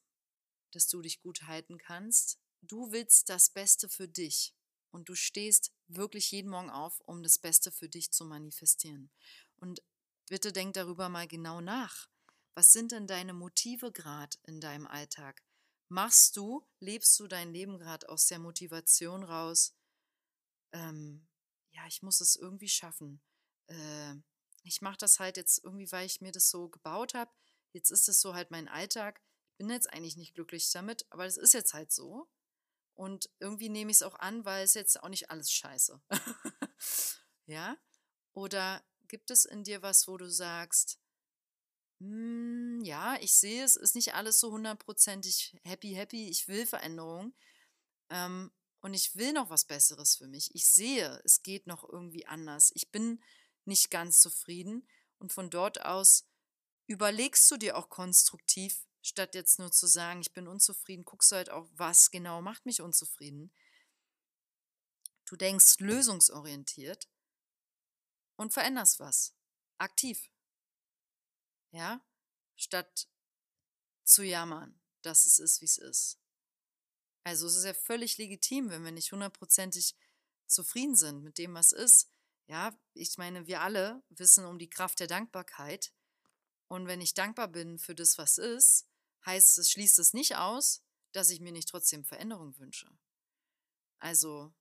dass 0.75 0.87
du 0.87 1.01
dich 1.01 1.21
gut 1.21 1.43
halten 1.43 1.77
kannst. 1.77 2.39
Du 2.61 2.91
willst 2.91 3.29
das 3.29 3.49
Beste 3.49 3.89
für 3.89 4.07
dich 4.07 4.53
und 4.91 5.09
du 5.09 5.15
stehst 5.15 5.71
wirklich 5.87 6.31
jeden 6.31 6.49
Morgen 6.49 6.69
auf, 6.69 6.99
um 7.01 7.23
das 7.23 7.39
Beste 7.39 7.71
für 7.71 7.89
dich 7.89 8.11
zu 8.11 8.25
manifestieren. 8.25 9.11
Und 9.57 9.81
bitte 10.29 10.51
denk 10.51 10.73
darüber 10.73 11.09
mal 11.09 11.27
genau 11.27 11.61
nach. 11.61 12.07
Was 12.53 12.71
sind 12.71 12.91
denn 12.91 13.07
deine 13.07 13.33
Motive 13.33 13.91
gerade 13.91 14.37
in 14.43 14.61
deinem 14.61 14.87
Alltag? 14.87 15.43
Machst 15.89 16.35
du, 16.37 16.65
lebst 16.79 17.19
du 17.19 17.27
dein 17.27 17.53
Leben 17.53 17.77
gerade 17.77 18.09
aus 18.09 18.27
der 18.27 18.39
Motivation 18.39 19.23
raus? 19.23 19.75
Ähm, 20.71 21.27
ja, 21.71 21.85
ich 21.87 22.01
muss 22.01 22.21
es 22.21 22.35
irgendwie 22.35 22.69
schaffen. 22.69 23.21
Äh, 23.67 24.15
ich 24.63 24.81
mache 24.81 24.97
das 24.97 25.19
halt 25.19 25.37
jetzt 25.37 25.63
irgendwie, 25.63 25.91
weil 25.91 26.05
ich 26.05 26.21
mir 26.21 26.31
das 26.31 26.49
so 26.49 26.69
gebaut 26.69 27.13
habe. 27.13 27.31
Jetzt 27.73 27.91
ist 27.91 28.07
es 28.09 28.21
so 28.21 28.33
halt 28.33 28.49
mein 28.51 28.67
Alltag. 28.67 29.21
Bin 29.57 29.69
jetzt 29.69 29.91
eigentlich 29.91 30.17
nicht 30.17 30.33
glücklich 30.33 30.69
damit, 30.71 31.05
aber 31.09 31.25
es 31.25 31.37
ist 31.37 31.53
jetzt 31.53 31.73
halt 31.73 31.91
so. 31.91 32.29
Und 32.93 33.29
irgendwie 33.39 33.69
nehme 33.69 33.91
ich 33.91 33.97
es 33.97 34.03
auch 34.03 34.15
an, 34.15 34.45
weil 34.45 34.63
es 34.63 34.73
jetzt 34.73 35.01
auch 35.01 35.09
nicht 35.09 35.29
alles 35.29 35.51
scheiße. 35.51 36.01
ja? 37.45 37.77
Oder 38.33 38.83
gibt 39.07 39.31
es 39.31 39.45
in 39.45 39.63
dir 39.63 39.81
was, 39.81 40.07
wo 40.07 40.17
du 40.17 40.29
sagst, 40.29 40.99
hm, 41.99 42.81
ja, 42.83 43.17
ich 43.21 43.33
sehe 43.35 43.63
es, 43.63 43.75
ist 43.75 43.95
nicht 43.95 44.13
alles 44.13 44.39
so 44.39 44.51
hundertprozentig 44.51 45.57
happy, 45.63 45.93
happy, 45.93 46.29
ich 46.29 46.47
will 46.47 46.65
Veränderung 46.65 47.33
ähm, 48.09 48.51
und 48.81 48.93
ich 48.93 49.15
will 49.15 49.31
noch 49.33 49.49
was 49.49 49.65
Besseres 49.65 50.15
für 50.15 50.27
mich. 50.27 50.53
Ich 50.53 50.69
sehe, 50.69 51.21
es 51.23 51.41
geht 51.41 51.67
noch 51.67 51.87
irgendwie 51.87 52.25
anders. 52.25 52.71
Ich 52.75 52.91
bin 52.91 53.23
nicht 53.63 53.91
ganz 53.91 54.19
zufrieden 54.19 54.87
und 55.19 55.31
von 55.31 55.49
dort 55.49 55.83
aus 55.85 56.27
überlegst 56.87 57.49
du 57.49 57.57
dir 57.57 57.77
auch 57.77 57.89
konstruktiv, 57.89 58.84
statt 59.05 59.35
jetzt 59.35 59.59
nur 59.59 59.71
zu 59.71 59.87
sagen, 59.87 60.21
ich 60.21 60.33
bin 60.33 60.47
unzufrieden, 60.47 61.05
guckst 61.05 61.31
du 61.31 61.35
halt 61.35 61.49
auch, 61.49 61.67
was 61.73 62.11
genau 62.11 62.41
macht 62.41 62.65
mich 62.65 62.81
unzufrieden. 62.81 63.51
Du 65.25 65.35
denkst 65.35 65.79
lösungsorientiert 65.79 67.07
und 68.35 68.53
veränderst 68.53 68.99
was. 68.99 69.33
Aktiv 69.77 70.29
ja, 71.75 72.01
statt 72.55 73.07
zu 74.05 74.23
jammern, 74.23 74.79
dass 75.01 75.25
es 75.25 75.39
ist, 75.39 75.61
wie 75.61 75.65
es 75.65 75.77
ist. 75.77 76.19
Also 77.23 77.47
es 77.47 77.55
ist 77.55 77.65
ja 77.65 77.73
völlig 77.73 78.17
legitim, 78.17 78.69
wenn 78.69 78.83
wir 78.85 78.91
nicht 78.91 79.11
hundertprozentig 79.11 79.95
zufrieden 80.47 80.95
sind 80.95 81.23
mit 81.23 81.37
dem, 81.37 81.53
was 81.53 81.71
ist. 81.71 82.09
Ja, 82.47 82.79
ich 82.93 83.17
meine, 83.17 83.47
wir 83.47 83.61
alle 83.61 84.03
wissen 84.09 84.45
um 84.45 84.57
die 84.57 84.69
Kraft 84.69 84.99
der 84.99 85.07
Dankbarkeit. 85.07 85.91
Und 86.67 86.87
wenn 86.87 87.01
ich 87.01 87.13
dankbar 87.13 87.47
bin 87.47 87.77
für 87.77 87.95
das, 87.95 88.17
was 88.17 88.37
ist, 88.37 88.87
heißt 89.25 89.57
es, 89.57 89.71
schließt 89.71 89.99
es 89.99 90.13
nicht 90.13 90.35
aus, 90.35 90.83
dass 91.11 91.29
ich 91.29 91.39
mir 91.39 91.51
nicht 91.51 91.69
trotzdem 91.69 92.05
Veränderung 92.05 92.57
wünsche. 92.59 92.89
Also, 93.99 94.53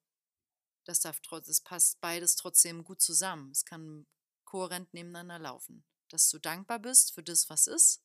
das 0.85 1.01
darf 1.01 1.21
das 1.21 1.61
passt 1.61 2.01
beides 2.01 2.37
trotzdem 2.37 2.85
gut 2.85 3.01
zusammen. 3.01 3.51
Es 3.51 3.65
kann 3.65 4.07
kohärent 4.45 4.93
nebeneinander 4.95 5.39
laufen 5.39 5.85
dass 6.15 6.31
du 6.31 6.39
dankbar 6.39 6.79
bist 6.79 7.13
für 7.13 7.25
das, 7.25 7.51
was 7.51 7.67
ist 7.67 8.01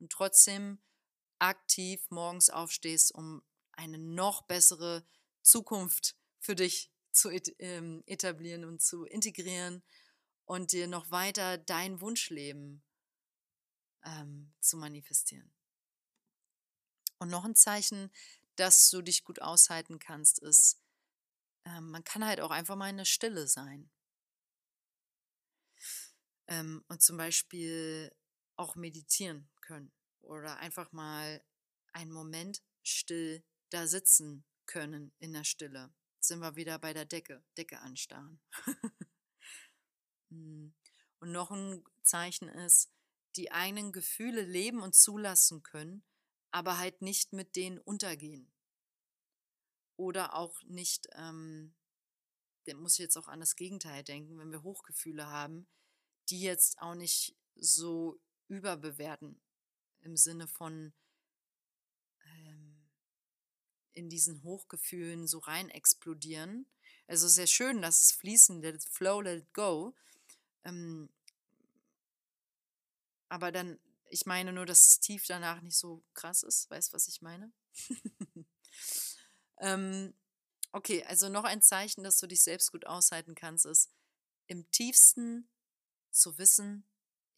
und 0.00 0.10
trotzdem 0.10 0.82
aktiv 1.38 2.04
morgens 2.10 2.50
aufstehst, 2.50 3.14
um 3.14 3.42
eine 3.72 3.98
noch 3.98 4.42
bessere 4.42 5.06
Zukunft 5.42 6.16
für 6.40 6.56
dich 6.56 6.90
zu 7.12 7.30
ähm, 7.30 8.02
etablieren 8.06 8.64
und 8.64 8.82
zu 8.82 9.04
integrieren 9.04 9.82
und 10.44 10.72
dir 10.72 10.88
noch 10.88 11.10
weiter 11.10 11.56
dein 11.56 12.00
Wunschleben 12.00 12.82
ähm, 14.04 14.52
zu 14.60 14.76
manifestieren. 14.76 15.55
Und 17.18 17.28
noch 17.30 17.44
ein 17.44 17.54
Zeichen, 17.54 18.10
dass 18.56 18.90
du 18.90 19.02
dich 19.02 19.24
gut 19.24 19.40
aushalten 19.40 19.98
kannst, 19.98 20.38
ist, 20.38 20.80
ähm, 21.64 21.90
man 21.90 22.04
kann 22.04 22.24
halt 22.24 22.40
auch 22.40 22.50
einfach 22.50 22.76
mal 22.76 22.90
in 22.90 22.98
der 22.98 23.04
Stille 23.04 23.46
sein. 23.46 23.90
Ähm, 26.48 26.84
und 26.88 27.02
zum 27.02 27.16
Beispiel 27.16 28.14
auch 28.56 28.76
meditieren 28.76 29.48
können 29.60 29.92
oder 30.22 30.58
einfach 30.58 30.92
mal 30.92 31.44
einen 31.92 32.12
Moment 32.12 32.62
still 32.82 33.44
da 33.70 33.86
sitzen 33.86 34.44
können 34.66 35.12
in 35.18 35.32
der 35.32 35.44
Stille. 35.44 35.92
Sind 36.20 36.40
wir 36.40 36.56
wieder 36.56 36.78
bei 36.78 36.92
der 36.92 37.04
Decke, 37.04 37.44
Decke 37.56 37.80
anstarren. 37.80 38.40
Hm. 40.28 40.74
und 41.20 41.30
noch 41.30 41.52
ein 41.52 41.84
Zeichen 42.02 42.48
ist, 42.48 42.90
die 43.36 43.52
eigenen 43.52 43.92
Gefühle 43.92 44.42
leben 44.42 44.80
und 44.80 44.96
zulassen 44.96 45.62
können, 45.62 46.02
aber 46.56 46.78
halt 46.78 47.02
nicht 47.02 47.34
mit 47.34 47.54
denen 47.54 47.78
untergehen. 47.78 48.50
Oder 49.96 50.34
auch 50.34 50.62
nicht, 50.62 51.06
ähm, 51.12 51.74
muss 52.76 52.94
ich 52.94 53.00
jetzt 53.00 53.18
auch 53.18 53.28
an 53.28 53.40
das 53.40 53.56
Gegenteil 53.56 54.02
denken, 54.02 54.38
wenn 54.38 54.50
wir 54.50 54.62
Hochgefühle 54.62 55.26
haben, 55.26 55.68
die 56.30 56.40
jetzt 56.40 56.80
auch 56.80 56.94
nicht 56.94 57.36
so 57.56 58.18
überbewerten 58.48 59.38
im 60.00 60.16
Sinne 60.16 60.48
von 60.48 60.94
ähm, 62.24 62.88
in 63.92 64.08
diesen 64.08 64.42
Hochgefühlen 64.42 65.26
so 65.26 65.40
rein 65.40 65.68
explodieren. 65.68 66.64
Also 67.06 67.28
sehr 67.28 67.46
schön, 67.46 67.82
dass 67.82 68.00
es 68.00 68.12
fließen, 68.12 68.62
let 68.62 68.76
it 68.76 68.84
flow, 68.84 69.20
let 69.20 69.42
it 69.42 69.52
go. 69.52 69.94
Ähm, 70.64 71.10
aber 73.28 73.52
dann, 73.52 73.78
ich 74.08 74.26
meine 74.26 74.52
nur, 74.52 74.66
dass 74.66 74.86
es 74.86 75.00
tief 75.00 75.26
danach 75.26 75.60
nicht 75.60 75.76
so 75.76 76.04
krass 76.14 76.42
ist. 76.42 76.70
Weißt, 76.70 76.92
was 76.92 77.08
ich 77.08 77.22
meine? 77.22 77.52
ähm, 79.58 80.14
okay, 80.72 81.04
also 81.04 81.28
noch 81.28 81.44
ein 81.44 81.62
Zeichen, 81.62 82.04
dass 82.04 82.18
du 82.18 82.26
dich 82.26 82.42
selbst 82.42 82.72
gut 82.72 82.86
aushalten 82.86 83.34
kannst, 83.34 83.66
ist 83.66 83.90
im 84.46 84.70
tiefsten 84.70 85.48
zu 86.10 86.38
wissen, 86.38 86.88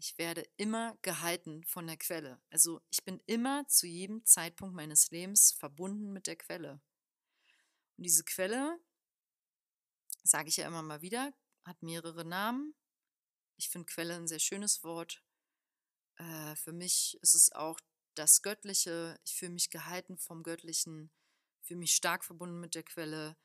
ich 0.01 0.17
werde 0.17 0.49
immer 0.57 0.97
gehalten 1.03 1.65
von 1.65 1.87
der 1.87 1.97
Quelle. 1.97 2.41
Also 2.51 2.81
ich 2.91 3.05
bin 3.05 3.21
immer 3.27 3.67
zu 3.67 3.87
jedem 3.87 4.25
Zeitpunkt 4.25 4.75
meines 4.75 5.11
Lebens 5.11 5.53
verbunden 5.53 6.13
mit 6.13 6.29
der 6.29 6.37
Quelle. 6.37 6.81
Und 7.97 8.05
diese 8.05 8.25
Quelle, 8.25 8.79
sage 10.23 10.49
ich 10.49 10.57
ja 10.57 10.69
immer 10.69 10.83
mal 10.83 11.03
wieder, 11.03 11.35
hat 11.65 11.83
mehrere 11.83 12.25
Namen. 12.25 12.77
Ich 13.57 13.71
finde 13.71 13.87
Quelle 13.87 14.15
ein 14.15 14.29
sehr 14.29 14.39
schönes 14.39 14.85
Wort. 14.85 15.25
Äh, 16.19 16.57
für 16.57 16.73
mich 16.73 17.19
ist 17.23 17.35
es 17.35 17.53
auch 17.53 17.79
das 18.15 18.43
Göttliche. 18.43 19.19
Ich 19.25 19.37
fühle 19.37 19.53
mich 19.53 19.71
gehalten 19.71 20.19
vom 20.19 20.43
Göttlichen, 20.43 21.11
fühle 21.63 21.81
mich 21.81 21.95
stark 21.95 22.25
verbunden 22.25 22.61
mit 22.61 22.75
der 22.75 22.83
Quelle. 22.83 23.37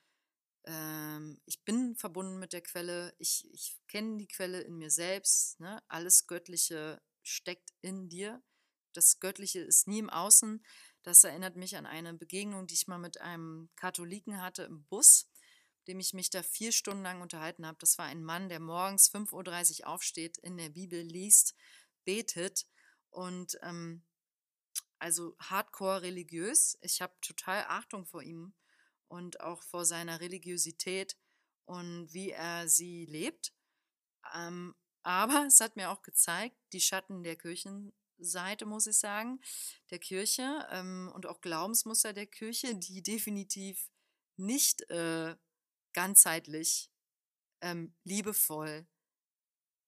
Ähm, 0.66 1.40
ich 1.46 1.64
bin 1.64 1.96
verbunden 1.96 2.40
mit 2.40 2.54
der 2.54 2.62
Quelle, 2.62 3.14
ich, 3.20 3.48
ich 3.52 3.80
kenne 3.88 4.18
die 4.18 4.28
Quelle 4.28 4.62
in 4.62 4.78
mir 4.78 4.90
selbst. 4.90 5.60
Ne? 5.60 5.82
Alles 5.88 6.28
Göttliche 6.28 7.02
steckt 7.22 7.72
in 7.82 8.10
dir. 8.10 8.42
Das 8.94 9.20
Göttliche 9.20 9.60
ist 9.60 9.88
nie 9.88 10.00
im 10.00 10.10
Außen. 10.10 10.64
Das 11.04 11.24
erinnert 11.24 11.56
mich 11.56 11.76
an 11.76 11.86
eine 11.86 12.14
Begegnung, 12.14 12.68
die 12.68 12.76
ich 12.76 12.88
mal 12.88 13.00
mit 13.00 13.20
einem 13.20 13.70
Katholiken 13.76 14.42
hatte 14.42 14.64
im 14.64 14.86
Bus, 14.86 15.30
dem 15.88 16.00
ich 16.00 16.14
mich 16.14 16.30
da 16.30 16.44
vier 16.44 16.72
Stunden 16.72 17.04
lang 17.04 17.22
unterhalten 17.22 17.66
habe. 17.66 17.78
Das 17.80 17.98
war 17.98 18.06
ein 18.06 18.24
Mann, 18.24 18.50
der 18.50 18.60
morgens 18.60 19.12
5.30 19.12 19.82
Uhr 19.82 19.88
aufsteht, 19.88 20.38
in 20.38 20.58
der 20.58 20.70
Bibel 20.70 21.02
liest, 21.02 21.56
betet 22.06 22.66
und 23.10 23.58
ähm, 23.62 24.04
also 25.00 25.36
hardcore 25.40 26.02
religiös. 26.02 26.78
Ich 26.82 27.02
habe 27.02 27.14
total 27.22 27.66
Achtung 27.68 28.06
vor 28.06 28.24
ihm 28.24 28.54
und 29.08 29.42
auch 29.42 29.62
vor 29.64 29.86
seiner 29.86 30.22
Religiosität 30.22 31.18
und 31.66 32.14
wie 32.14 32.32
er 32.32 32.68
sie 32.68 33.06
lebt. 33.06 33.54
Ähm, 34.34 34.76
aber 35.04 35.46
es 35.48 35.60
hat 35.60 35.76
mir 35.76 35.90
auch 35.90 36.02
gezeigt, 36.02 36.58
die 36.72 36.82
Schatten 36.82 37.24
der 37.24 37.36
Kirchenseite, 37.36 38.66
muss 38.66 38.88
ich 38.88 38.98
sagen, 38.98 39.42
der 39.92 40.00
Kirche 40.00 40.68
ähm, 40.72 41.12
und 41.14 41.26
auch 41.26 41.42
Glaubensmuster 41.42 42.14
der 42.14 42.28
Kirche, 42.28 42.76
die 42.76 43.04
definitiv 43.04 43.90
nicht 44.38 44.90
äh, 44.90 45.36
ganzheitlich, 45.94 46.90
ähm, 47.62 47.96
liebevoll 48.04 48.88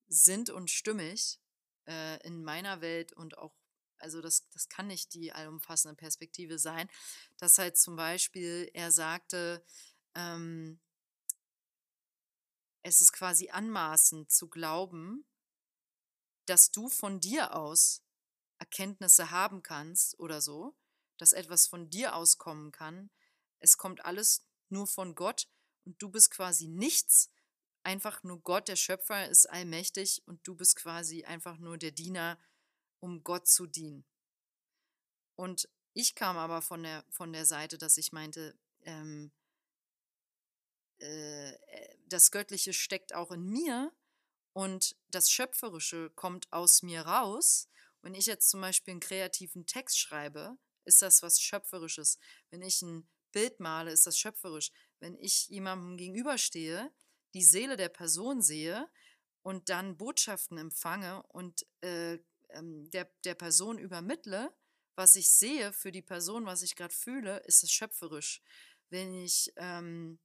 sind 0.08 0.49
und 0.49 0.69
stimmig 0.69 1.39
äh, 1.88 2.26
in 2.26 2.43
meiner 2.43 2.82
Welt 2.82 3.13
und 3.13 3.38
auch, 3.38 3.56
also 3.98 4.21
das, 4.21 4.50
das 4.50 4.69
kann 4.69 4.88
nicht 4.88 5.13
die 5.13 5.32
allumfassende 5.32 5.95
Perspektive 5.95 6.60
sein, 6.60 6.89
dass 7.38 7.58
halt 7.58 7.78
zum 7.78 7.95
Beispiel 7.95 8.69
er 8.74 8.91
sagte, 8.91 9.65
ähm, 10.15 10.80
es 12.84 13.02
ist 13.02 13.13
quasi 13.13 13.50
anmaßend 13.50 14.32
zu 14.32 14.48
glauben, 14.48 15.26
dass 16.45 16.71
du 16.71 16.89
von 16.89 17.19
dir 17.19 17.56
aus 17.56 18.04
Erkenntnisse 18.60 19.32
haben 19.32 19.63
kannst 19.63 20.19
oder 20.19 20.41
so, 20.41 20.78
dass 21.17 21.34
etwas 21.34 21.67
von 21.67 21.89
dir 21.89 22.15
auskommen 22.15 22.71
kann. 22.71 23.10
Es 23.60 23.78
kommt 23.78 24.06
alles 24.06 24.45
nur 24.69 24.88
von 24.88 25.15
Gott 25.15 25.48
und 25.84 26.02
du 26.02 26.10
bist 26.10 26.32
quasi 26.32 26.67
nichts, 26.67 27.32
einfach 27.86 28.24
nur 28.24 28.41
Gott, 28.41 28.67
der 28.67 28.76
Schöpfer 28.76 29.30
ist 29.30 29.45
allmächtig 29.50 30.24
und 30.26 30.45
du 30.48 30.56
bist 30.56 30.76
quasi 30.76 31.24
einfach 31.24 31.58
nur 31.58 31.78
der 31.78 31.91
Diener, 31.91 32.39
um 33.00 33.24
Gott 33.24 33.48
zu 33.48 33.67
dienen. 33.67 34.06
Und 35.36 35.69
ich 35.93 36.15
kam 36.15 36.38
aber 36.38 36.62
von 36.62 36.84
der, 36.84 37.06
von 37.10 37.32
der 37.32 37.45
Seite, 37.45 37.78
dass 37.78 37.98
ich 37.98 38.12
meinte, 38.12 38.58
ähm, 38.82 39.32
äh, 41.00 41.52
äh, 41.52 41.98
das 42.08 42.32
Göttliche 42.32 42.74
steckt 42.74 43.13
auch 43.13 43.32
in 43.32 43.45
mir 43.45 43.93
und 44.54 44.95
das 45.10 45.30
Schöpferische 45.30 46.10
kommt 46.12 46.52
aus 46.52 46.82
mir 46.82 47.02
raus. 47.02 47.69
Wenn 48.02 48.15
ich 48.15 48.26
jetzt 48.26 48.50
zum 48.50 48.62
Beispiel 48.62 48.93
einen 48.93 49.00
kreativen 49.00 49.65
Text 49.65 50.00
schreibe, 50.00 50.58
ist 50.86 51.02
das 51.02 51.21
was 51.21 51.39
Schöpferisches. 51.39 52.17
Wenn 52.50 52.62
ich 52.62 52.82
ein 52.82 53.08
Bild 53.32 53.60
male, 53.60 53.91
ist 53.91 54.08
das 54.08 54.17
schöpferisch. 54.17 54.71
Wenn 55.00 55.17
ich 55.17 55.48
jemandem 55.50 55.98
gegenüberstehe, 55.98 56.91
die 57.36 57.43
Seele 57.43 57.76
der 57.76 57.89
Person 57.89 58.41
sehe 58.41 58.89
und 59.43 59.69
dann 59.69 59.98
Botschaften 59.98 60.58
empfange 60.58 61.21
und 61.28 61.67
äh, 61.82 62.17
ähm, 62.50 62.89
der, 62.91 63.12
der 63.26 63.36
Person 63.36 63.78
übermittle, 63.78 64.56
was 64.95 65.17
ich 65.17 65.30
sehe 65.30 65.74
für 65.74 65.91
die 65.91 66.02
Person, 66.02 66.45
was 66.45 66.62
ich 66.62 66.76
gerade 66.76 66.93
fühle, 66.93 67.39
ist 67.39 67.62
es 67.62 67.71
schöpferisch. 67.71 68.41
Wenn 68.89 69.13
ich 69.13 69.52
ähm, 69.58 70.17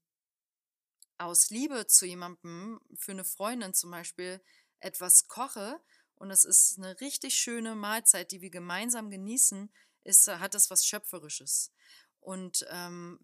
aus 1.18 1.50
Liebe 1.50 1.88
zu 1.88 2.06
jemandem, 2.06 2.80
für 2.96 3.10
eine 3.10 3.24
Freundin 3.24 3.74
zum 3.74 3.90
Beispiel, 3.90 4.40
etwas 4.78 5.26
koche 5.26 5.80
und 6.14 6.30
es 6.30 6.44
ist 6.44 6.78
eine 6.78 7.00
richtig 7.00 7.34
schöne 7.34 7.74
Mahlzeit, 7.74 8.30
die 8.30 8.40
wir 8.40 8.50
gemeinsam 8.50 9.10
genießen, 9.10 9.70
ist, 10.04 10.28
hat 10.28 10.54
das 10.54 10.70
was 10.70 10.86
Schöpferisches. 10.86 11.72
Und 12.20 12.64
ähm, 12.70 13.18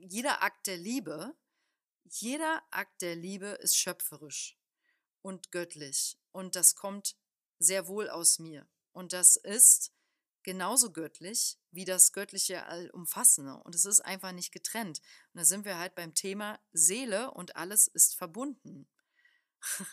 jeder 0.00 0.42
Akt 0.42 0.66
der 0.66 0.76
Liebe, 0.76 1.34
jeder 2.04 2.62
Akt 2.70 3.02
der 3.02 3.16
Liebe 3.16 3.46
ist 3.46 3.76
schöpferisch 3.76 4.58
und 5.22 5.50
göttlich. 5.52 6.18
Und 6.32 6.56
das 6.56 6.74
kommt 6.74 7.16
sehr 7.58 7.86
wohl 7.86 8.08
aus 8.08 8.38
mir. 8.38 8.68
Und 8.92 9.12
das 9.12 9.36
ist 9.36 9.92
genauso 10.42 10.92
göttlich 10.92 11.58
wie 11.70 11.84
das 11.84 12.12
göttliche 12.12 12.66
Allumfassende. 12.66 13.56
Und 13.56 13.74
es 13.74 13.84
ist 13.84 14.00
einfach 14.00 14.32
nicht 14.32 14.52
getrennt. 14.52 15.00
Und 15.32 15.38
da 15.38 15.44
sind 15.44 15.64
wir 15.64 15.78
halt 15.78 15.94
beim 15.94 16.14
Thema 16.14 16.58
Seele 16.72 17.30
und 17.32 17.56
alles 17.56 17.86
ist 17.88 18.16
verbunden. 18.16 18.88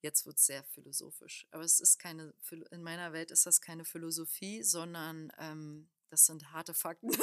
Jetzt 0.00 0.26
wird 0.26 0.36
es 0.36 0.46
sehr 0.46 0.62
philosophisch. 0.64 1.46
Aber 1.50 1.64
es 1.64 1.80
ist 1.80 1.98
keine, 1.98 2.34
in 2.70 2.82
meiner 2.82 3.12
Welt 3.12 3.30
ist 3.30 3.46
das 3.46 3.60
keine 3.60 3.84
Philosophie, 3.84 4.62
sondern 4.62 5.32
ähm, 5.38 5.90
das 6.10 6.26
sind 6.26 6.52
harte 6.52 6.74
Fakten. 6.74 7.10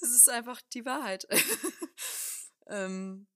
Es 0.00 0.10
ist 0.10 0.28
einfach 0.28 0.60
die 0.72 0.84
Wahrheit. 0.84 1.26
ähm, 2.66 3.26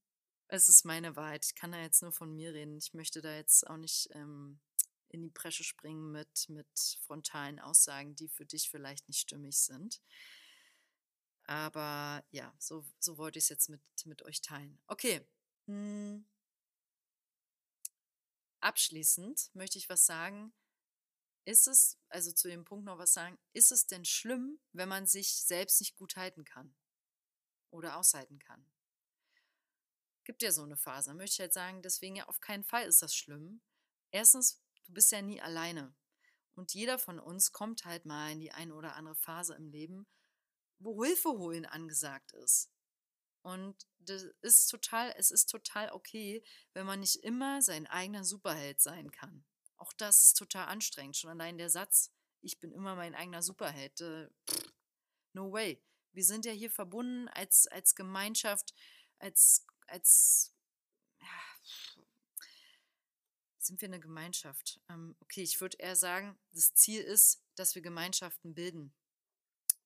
es 0.49 0.69
ist 0.69 0.85
meine 0.85 1.17
Wahrheit. 1.17 1.45
Ich 1.45 1.55
kann 1.55 1.73
da 1.73 1.81
jetzt 1.81 2.03
nur 2.03 2.13
von 2.13 2.35
mir 2.35 2.53
reden. 2.53 2.77
Ich 2.77 2.93
möchte 2.93 3.21
da 3.21 3.35
jetzt 3.35 3.67
auch 3.67 3.77
nicht 3.77 4.09
ähm, 4.13 4.61
in 5.09 5.23
die 5.23 5.31
Bresche 5.31 5.65
springen 5.65 6.11
mit, 6.11 6.49
mit 6.49 6.99
frontalen 7.07 7.59
Aussagen, 7.61 8.17
die 8.17 8.29
für 8.29 8.47
dich 8.47 8.71
vielleicht 8.71 9.09
nicht 9.09 9.21
stimmig 9.21 9.59
sind. 9.59 10.01
Aber 11.45 12.25
ja, 12.31 12.55
so, 12.59 12.85
so 12.99 13.19
wollte 13.19 13.39
ich 13.39 13.45
es 13.45 13.49
jetzt 13.49 13.69
mit, 13.69 13.83
mit 14.05 14.23
euch 14.23 14.41
teilen. 14.41 14.81
Okay. 14.87 15.27
Hm. 15.67 16.25
Abschließend 18.61 19.51
möchte 19.55 19.79
ich 19.79 19.89
was 19.89 20.07
sagen. 20.07 20.53
Ist 21.45 21.67
es, 21.67 21.99
also 22.09 22.33
zu 22.33 22.49
dem 22.49 22.65
Punkt 22.65 22.85
noch 22.85 22.99
was 22.99 23.13
sagen, 23.13 23.39
ist 23.53 23.73
es 23.73 23.87
denn 23.87 24.05
schlimm, 24.05 24.61
wenn 24.73 24.89
man 24.89 25.07
sich 25.07 25.43
selbst 25.43 25.81
nicht 25.81 25.97
gut 25.97 26.17
halten 26.17 26.45
kann 26.45 26.75
oder 27.71 27.97
aushalten 27.97 28.39
kann? 28.39 28.65
Gibt 30.25 30.43
ja 30.43 30.53
so 30.53 30.63
eine 30.63 30.77
Phase. 30.77 31.11
Da 31.11 31.15
möchte 31.15 31.35
ich 31.35 31.41
halt 31.41 31.53
sagen, 31.53 31.83
deswegen 31.83 32.17
ja 32.17 32.29
auf 32.29 32.41
keinen 32.41 32.65
Fall 32.65 32.87
ist 32.87 33.03
das 33.03 33.15
schlimm. 33.15 33.63
Erstens, 34.11 34.63
du 34.85 34.93
bist 34.93 35.13
ja 35.13 35.23
nie 35.23 35.41
alleine. 35.41 35.95
Und 36.55 36.75
jeder 36.75 36.99
von 36.99 37.19
uns 37.19 37.53
kommt 37.53 37.85
halt 37.85 38.05
mal 38.05 38.33
in 38.33 38.41
die 38.41 38.53
eine 38.53 38.75
oder 38.75 38.97
andere 38.97 39.17
Phase 39.17 39.55
im 39.55 39.69
Leben, 39.69 40.07
wo 40.79 41.03
Hilfe 41.05 41.31
holen 41.31 41.65
angesagt 41.65 42.33
ist. 42.33 42.71
Und 43.43 43.87
das 43.99 44.25
ist 44.43 44.67
total, 44.69 45.15
es 45.17 45.31
ist 45.31 45.47
total 45.47 45.91
okay, 45.93 46.45
wenn 46.75 46.87
man 46.87 47.01
nicht 47.01 47.17
immer 47.17 47.63
sein 47.63 47.87
eigener 47.87 48.25
Superheld 48.25 48.81
sein 48.81 49.11
kann. 49.11 49.45
Auch 49.77 49.93
das 49.95 50.23
ist 50.23 50.35
total 50.35 50.67
anstrengend. 50.67 51.17
Schon 51.17 51.31
allein 51.31 51.57
der 51.57 51.71
Satz, 51.71 52.13
ich 52.43 52.61
bin 52.61 52.73
immer 52.73 52.95
mein 52.97 53.15
eigener 53.15 53.43
Superheld. 53.43 54.01
Äh, 54.01 54.29
no 55.33 55.53
way. 55.53 55.83
Wir 56.13 56.25
sind 56.25 56.45
ja 56.45 56.53
hier 56.53 56.71
verbunden 56.71 57.29
als, 57.29 57.67
als 57.69 57.95
Gemeinschaft, 57.95 58.75
als, 59.19 59.65
als 59.91 60.55
sind 63.59 63.81
wir 63.81 63.89
eine 63.89 64.01
Gemeinschaft? 64.01 64.81
Ähm, 64.89 65.17
okay, 65.21 65.43
ich 65.43 65.61
würde 65.61 65.77
eher 65.79 65.97
sagen, 65.97 66.39
das 66.53 66.75
Ziel 66.75 67.03
ist, 67.03 67.43
dass 67.55 67.75
wir 67.75 67.83
Gemeinschaften 67.83 68.55
bilden, 68.55 68.93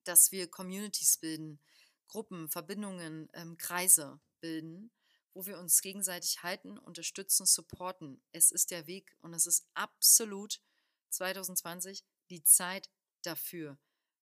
dass 0.04 0.32
wir 0.32 0.50
Communities 0.50 1.18
bilden, 1.18 1.60
Gruppen, 2.06 2.48
Verbindungen, 2.48 3.28
ähm, 3.34 3.56
Kreise 3.56 4.20
bilden, 4.40 4.90
wo 5.34 5.46
wir 5.46 5.58
uns 5.58 5.82
gegenseitig 5.82 6.42
halten, 6.42 6.78
unterstützen, 6.78 7.46
supporten. 7.46 8.22
Es 8.32 8.52
ist 8.52 8.70
der 8.70 8.86
Weg 8.86 9.16
und 9.20 9.34
es 9.34 9.46
ist 9.46 9.66
absolut 9.74 10.62
2020 11.10 12.04
die 12.30 12.44
Zeit 12.44 12.88
dafür. 13.22 13.78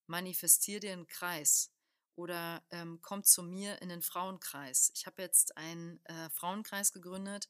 Manifestier 0.07 0.81
dir 0.81 0.93
einen 0.93 1.07
Kreis 1.07 1.73
oder 2.17 2.63
ähm, 2.71 3.01
komm 3.03 3.25
zu 3.25 3.43
mir 3.43 3.81
in 3.83 3.89
den 3.89 4.03
Frauenkreis. 4.03 4.93
Ich 4.95 5.07
habe 5.07 5.23
jetzt 5.23 5.57
einen 5.57 6.05
äh, 6.05 6.31
Frauenkreis 6.31 6.93
gegründet, 6.93 7.49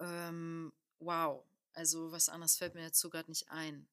ähm, 0.00 0.72
wow, 0.98 1.44
also 1.72 2.12
was 2.12 2.28
anderes 2.28 2.56
fällt 2.56 2.74
mir 2.74 2.82
dazu 2.82 3.10
gerade 3.10 3.30
nicht 3.30 3.50
ein. 3.50 3.88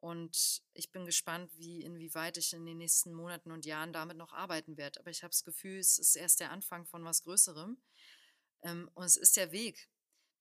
Und 0.00 0.62
ich 0.74 0.90
bin 0.90 1.06
gespannt, 1.06 1.52
wie 1.56 1.82
inwieweit 1.82 2.36
ich 2.36 2.52
in 2.52 2.66
den 2.66 2.78
nächsten 2.78 3.12
Monaten 3.12 3.52
und 3.52 3.64
Jahren 3.64 3.92
damit 3.92 4.16
noch 4.16 4.32
arbeiten 4.32 4.76
werde. 4.76 4.98
Aber 4.98 5.10
ich 5.10 5.22
habe 5.22 5.30
das 5.30 5.44
Gefühl, 5.44 5.78
es 5.78 5.98
ist 5.98 6.16
erst 6.16 6.40
der 6.40 6.50
Anfang 6.50 6.86
von 6.86 7.04
was 7.04 7.22
Größerem. 7.22 7.80
Ähm, 8.62 8.90
und 8.94 9.04
es 9.04 9.16
ist 9.16 9.36
der 9.36 9.52
Weg. 9.52 9.88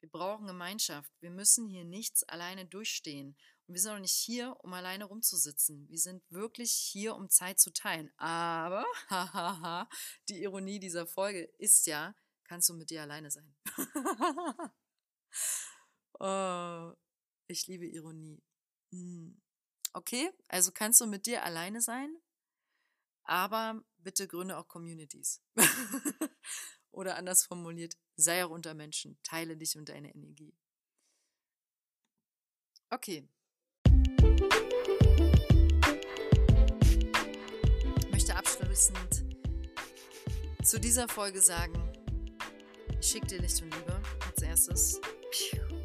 Wir 0.02 0.10
brauchen 0.10 0.48
Gemeinschaft. 0.48 1.12
Wir 1.20 1.30
müssen 1.30 1.68
hier 1.68 1.86
nichts 1.86 2.24
alleine 2.24 2.66
durchstehen. 2.66 3.38
Und 3.68 3.76
wir 3.76 3.82
sind 3.82 3.92
auch 3.92 4.00
nicht 4.00 4.16
hier, 4.16 4.58
um 4.62 4.74
alleine 4.74 5.06
rumzusitzen. 5.06 5.88
Wir 5.90 6.00
sind 6.00 6.24
wirklich 6.30 6.72
hier, 6.72 7.16
um 7.16 7.30
Zeit 7.30 7.60
zu 7.60 7.72
teilen. 7.72 8.12
Aber, 8.18 8.86
hahaha, 9.10 9.88
die 10.28 10.42
Ironie 10.42 10.80
dieser 10.80 11.08
Folge 11.08 11.44
ist 11.60 11.86
ja, 11.86 12.16
kannst 12.44 12.68
du 12.68 12.74
mit 12.74 12.90
dir 12.90 13.02
alleine 13.04 13.32
sein. 13.32 13.56
Oh, 16.24 16.94
ich 17.48 17.66
liebe 17.66 17.88
Ironie. 17.88 18.44
Hm. 18.92 19.42
Okay, 19.94 20.30
also 20.50 20.72
kannst 20.72 21.02
du 21.02 21.08
mit 21.08 21.26
dir 21.26 21.44
alleine 21.44 21.82
sein, 21.82 22.16
aber 23.24 23.84
bitte 23.98 24.28
gründe 24.28 24.58
auch 24.58 24.68
Communities. 24.68 25.42
Oder 26.92 27.16
anders 27.16 27.46
formuliert, 27.46 27.98
sei 28.16 28.46
auch 28.46 28.50
unter 28.50 28.74
Menschen, 28.74 29.18
teile 29.24 29.58
dich 29.58 29.78
und 29.78 29.90
deine 29.90 30.14
Energie. 30.14 30.54
Okay. 32.90 33.28
Ich 38.00 38.12
möchte 38.12 38.36
abschließend 38.36 39.26
zu 40.64 40.80
dieser 40.80 41.08
Folge 41.08 41.42
sagen, 41.42 41.74
ich 43.00 43.08
schicke 43.08 43.28
dir 43.28 43.40
Licht 43.40 43.62
und 43.62 43.74
Liebe 43.74 44.02
als 44.28 44.42
erstes. 44.42 45.02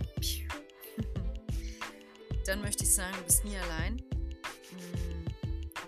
Dann 2.46 2.60
möchte 2.60 2.84
ich 2.84 2.94
sagen, 2.94 3.16
du 3.16 3.24
bist 3.24 3.44
nie 3.44 3.56
allein. 3.56 4.02
Hm, 4.70 5.26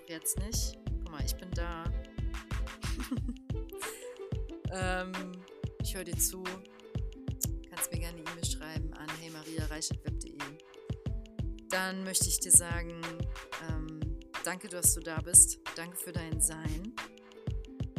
jetzt 0.07 0.39
nicht. 0.39 0.79
Guck 1.03 1.11
mal, 1.11 1.25
ich 1.25 1.37
bin 1.37 1.51
da. 1.51 1.85
ähm, 4.73 5.13
ich 5.89 5.95
höre 5.95 6.05
dir 6.05 6.19
zu. 6.19 6.45
Kannst 7.71 7.91
mir 7.91 7.99
gerne 7.99 8.19
eine 8.19 8.31
E-Mail 8.31 8.45
schreiben 8.45 8.93
an 8.93 9.09
heymaria.reichert.web.de. 9.23 10.37
Dann 11.71 12.05
möchte 12.05 12.29
ich 12.29 12.41
dir 12.41 12.53
sagen, 12.53 13.01
ähm, 13.71 13.99
danke, 14.45 14.69
dass 14.69 14.93
du 14.93 15.01
da 15.01 15.19
bist. 15.23 15.61
Danke 15.77 15.97
für 15.97 16.13
dein 16.13 16.43
Sein. 16.43 16.93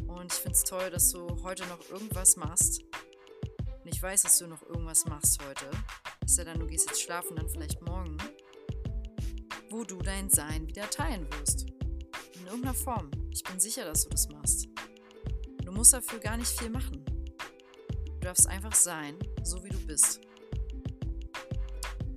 Und 0.06 0.32
ich 0.32 0.38
finde 0.38 0.52
es 0.52 0.64
toll, 0.66 0.92
dass 0.92 1.10
du 1.10 1.42
heute 1.42 1.66
noch 1.66 1.90
irgendwas 1.90 2.36
machst. 2.36 2.84
Und 2.84 3.92
ich 3.92 4.00
weiß, 4.04 4.22
dass 4.22 4.38
du 4.38 4.46
noch 4.46 4.62
irgendwas 4.62 5.06
machst 5.06 5.44
heute. 5.44 5.72
Ist 6.24 6.38
ja 6.38 6.44
dann, 6.44 6.60
du 6.60 6.68
gehst 6.68 6.88
jetzt 6.88 7.02
schlafen, 7.02 7.38
dann 7.38 7.50
vielleicht 7.50 7.82
morgen. 7.82 8.18
Wo 9.72 9.84
du 9.84 9.98
dein 9.98 10.30
Sein 10.30 10.68
wieder 10.68 10.88
teilen 10.92 11.26
wirst. 11.40 11.66
In 12.36 12.46
irgendeiner 12.46 12.76
Form. 12.76 13.10
Ich 13.32 13.44
bin 13.44 13.60
sicher, 13.60 13.84
dass 13.84 14.04
du 14.04 14.10
das 14.10 14.30
machst. 14.30 14.68
Du 15.66 15.72
musst 15.72 15.94
dafür 15.94 16.20
gar 16.20 16.38
nicht 16.38 16.52
viel 16.52 16.70
machen. 16.70 17.09
Du 18.20 18.26
darfst 18.26 18.48
einfach 18.48 18.76
sein, 18.76 19.18
so 19.44 19.64
wie 19.64 19.70
du 19.70 19.80
bist. 19.88 20.20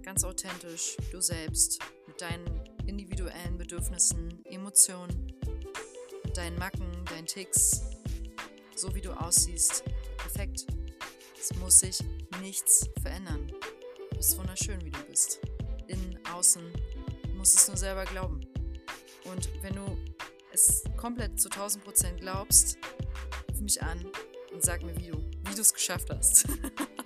Ganz 0.02 0.24
authentisch, 0.24 0.96
du 1.12 1.20
selbst, 1.20 1.78
mit 2.08 2.20
deinen 2.20 2.44
individuellen 2.86 3.56
Bedürfnissen, 3.56 4.44
Emotionen, 4.46 5.32
deinen 6.34 6.58
Macken, 6.58 6.90
deinen 7.04 7.26
Ticks, 7.26 7.82
so 8.74 8.92
wie 8.96 9.00
du 9.00 9.12
aussiehst. 9.12 9.84
Perfekt. 10.18 10.66
Es 11.40 11.54
muss 11.60 11.78
sich 11.78 12.00
nichts 12.40 12.90
verändern. 13.00 13.46
Du 14.10 14.16
bist 14.16 14.36
wunderschön, 14.36 14.84
wie 14.84 14.90
du 14.90 15.02
bist. 15.04 15.38
Innen, 15.86 16.18
außen. 16.34 16.62
Du 17.22 17.34
musst 17.34 17.54
es 17.54 17.68
nur 17.68 17.76
selber 17.76 18.06
glauben. 18.06 18.40
Und 19.24 19.48
wenn 19.62 19.76
du 19.76 19.96
es 20.52 20.82
komplett 20.96 21.40
zu 21.40 21.48
1000 21.48 21.84
Prozent 21.84 22.20
glaubst, 22.20 22.76
ruf 23.48 23.60
mich 23.60 23.80
an 23.80 24.04
und 24.52 24.64
sag 24.64 24.82
mir, 24.82 24.96
wie 24.96 25.12
du, 25.12 25.31
wie 25.48 25.54
du 25.54 25.60
es 25.60 25.72
geschafft 25.72 26.10
hast. 26.10 26.46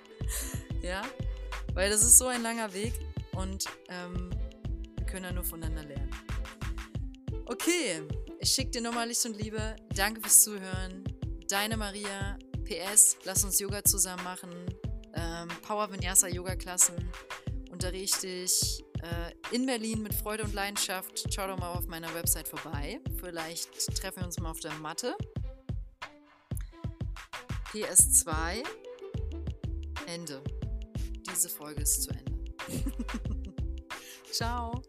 ja? 0.83 1.03
Weil 1.75 1.91
das 1.91 2.03
ist 2.03 2.19
so 2.19 2.27
ein 2.27 2.43
langer 2.43 2.73
Weg 2.73 2.95
und 3.33 3.67
ähm, 3.89 4.31
wir 4.97 5.07
können 5.07 5.25
ja 5.25 5.33
nur 5.33 5.45
voneinander 5.45 5.85
lernen. 5.85 6.11
Okay, 7.47 8.03
ich 8.41 8.51
schicke 8.51 8.71
dir 8.71 8.81
nochmal 8.81 9.09
Licht 9.09 9.25
und 9.25 9.37
Liebe. 9.37 9.77
Danke 9.95 10.21
fürs 10.21 10.43
Zuhören. 10.43 11.05
Deine 11.49 11.77
Maria. 11.77 12.39
PS, 12.65 13.17
lass 13.25 13.45
uns 13.45 13.61
Yoga 13.61 13.85
zusammen 13.85 14.25
machen. 14.25 14.51
Ähm, 15.15 15.49
Power 15.63 15.93
Vinyasa 15.93 16.27
Yoga 16.27 16.57
Klassen 16.57 16.97
unterrichte 17.71 18.27
ich 18.27 18.85
äh, 19.03 19.55
in 19.55 19.67
Berlin 19.67 20.03
mit 20.03 20.15
Freude 20.15 20.43
und 20.43 20.55
Leidenschaft. 20.55 21.27
Schau 21.33 21.47
doch 21.47 21.59
mal 21.59 21.73
auf 21.73 21.87
meiner 21.87 22.13
Website 22.15 22.49
vorbei. 22.49 23.01
Vielleicht 23.21 23.97
treffen 23.97 24.21
wir 24.21 24.27
uns 24.27 24.41
mal 24.41 24.51
auf 24.51 24.61
der 24.61 24.73
Matte. 24.75 25.15
PS2 27.73 28.63
Ende. 30.07 30.43
Diese 31.29 31.49
Folge 31.49 31.83
ist 31.83 32.05
zu 32.05 32.11
Ende. 32.11 32.33
Ciao. 34.31 34.83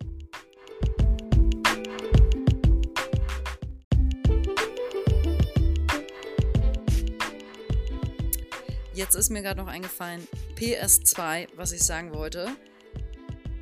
Jetzt 8.94 9.14
ist 9.14 9.30
mir 9.30 9.44
gerade 9.44 9.60
noch 9.60 9.68
eingefallen, 9.68 10.28
PS2, 10.56 11.50
was 11.56 11.72
ich 11.72 11.84
sagen 11.84 12.14
wollte. 12.14 12.50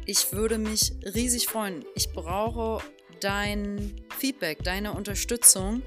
Ich 0.05 0.31
würde 0.31 0.57
mich 0.57 0.93
riesig 1.03 1.47
freuen. 1.47 1.83
Ich 1.95 2.13
brauche 2.13 2.81
dein 3.19 3.95
Feedback, 4.17 4.63
deine 4.63 4.93
Unterstützung, 4.93 5.81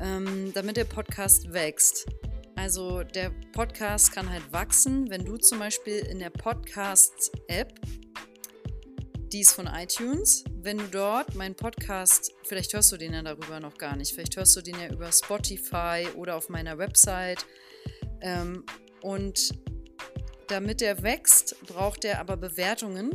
ähm, 0.00 0.52
damit 0.54 0.76
der 0.76 0.84
Podcast 0.84 1.52
wächst. 1.52 2.06
Also 2.58 3.04
der 3.04 3.30
Podcast 3.52 4.12
kann 4.12 4.28
halt 4.28 4.52
wachsen, 4.52 5.08
wenn 5.10 5.24
du 5.24 5.36
zum 5.36 5.60
Beispiel 5.60 5.98
in 5.98 6.18
der 6.18 6.30
Podcast-App, 6.30 7.72
die 9.32 9.40
ist 9.40 9.52
von 9.52 9.68
iTunes, 9.68 10.42
wenn 10.56 10.78
du 10.78 10.88
dort 10.88 11.36
meinen 11.36 11.54
Podcast, 11.54 12.32
vielleicht 12.42 12.74
hörst 12.74 12.90
du 12.90 12.96
den 12.96 13.14
ja 13.14 13.22
darüber 13.22 13.60
noch 13.60 13.78
gar 13.78 13.94
nicht, 13.94 14.12
vielleicht 14.12 14.36
hörst 14.36 14.56
du 14.56 14.60
den 14.60 14.74
ja 14.74 14.88
über 14.88 15.12
Spotify 15.12 16.08
oder 16.16 16.34
auf 16.34 16.48
meiner 16.48 16.76
Website 16.78 17.46
ähm, 18.22 18.64
und 19.02 19.54
damit 20.48 20.82
er 20.82 21.00
wächst, 21.04 21.64
braucht 21.64 22.04
er 22.04 22.18
aber 22.18 22.36
Bewertungen. 22.36 23.12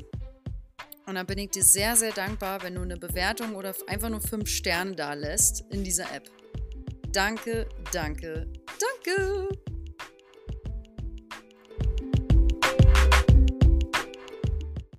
Und 1.06 1.16
da 1.16 1.24
bin 1.24 1.38
ich 1.38 1.50
dir 1.50 1.64
sehr, 1.64 1.98
sehr 1.98 2.14
dankbar, 2.14 2.64
wenn 2.64 2.76
du 2.76 2.82
eine 2.82 2.96
Bewertung 2.96 3.56
oder 3.56 3.76
einfach 3.88 4.10
nur 4.10 4.22
fünf 4.22 4.48
Sterne 4.48 4.96
da 4.96 5.14
lässt 5.14 5.66
in 5.70 5.84
dieser 5.84 6.10
App. 6.16 6.30
Danke, 7.12 7.68
danke. 7.92 8.48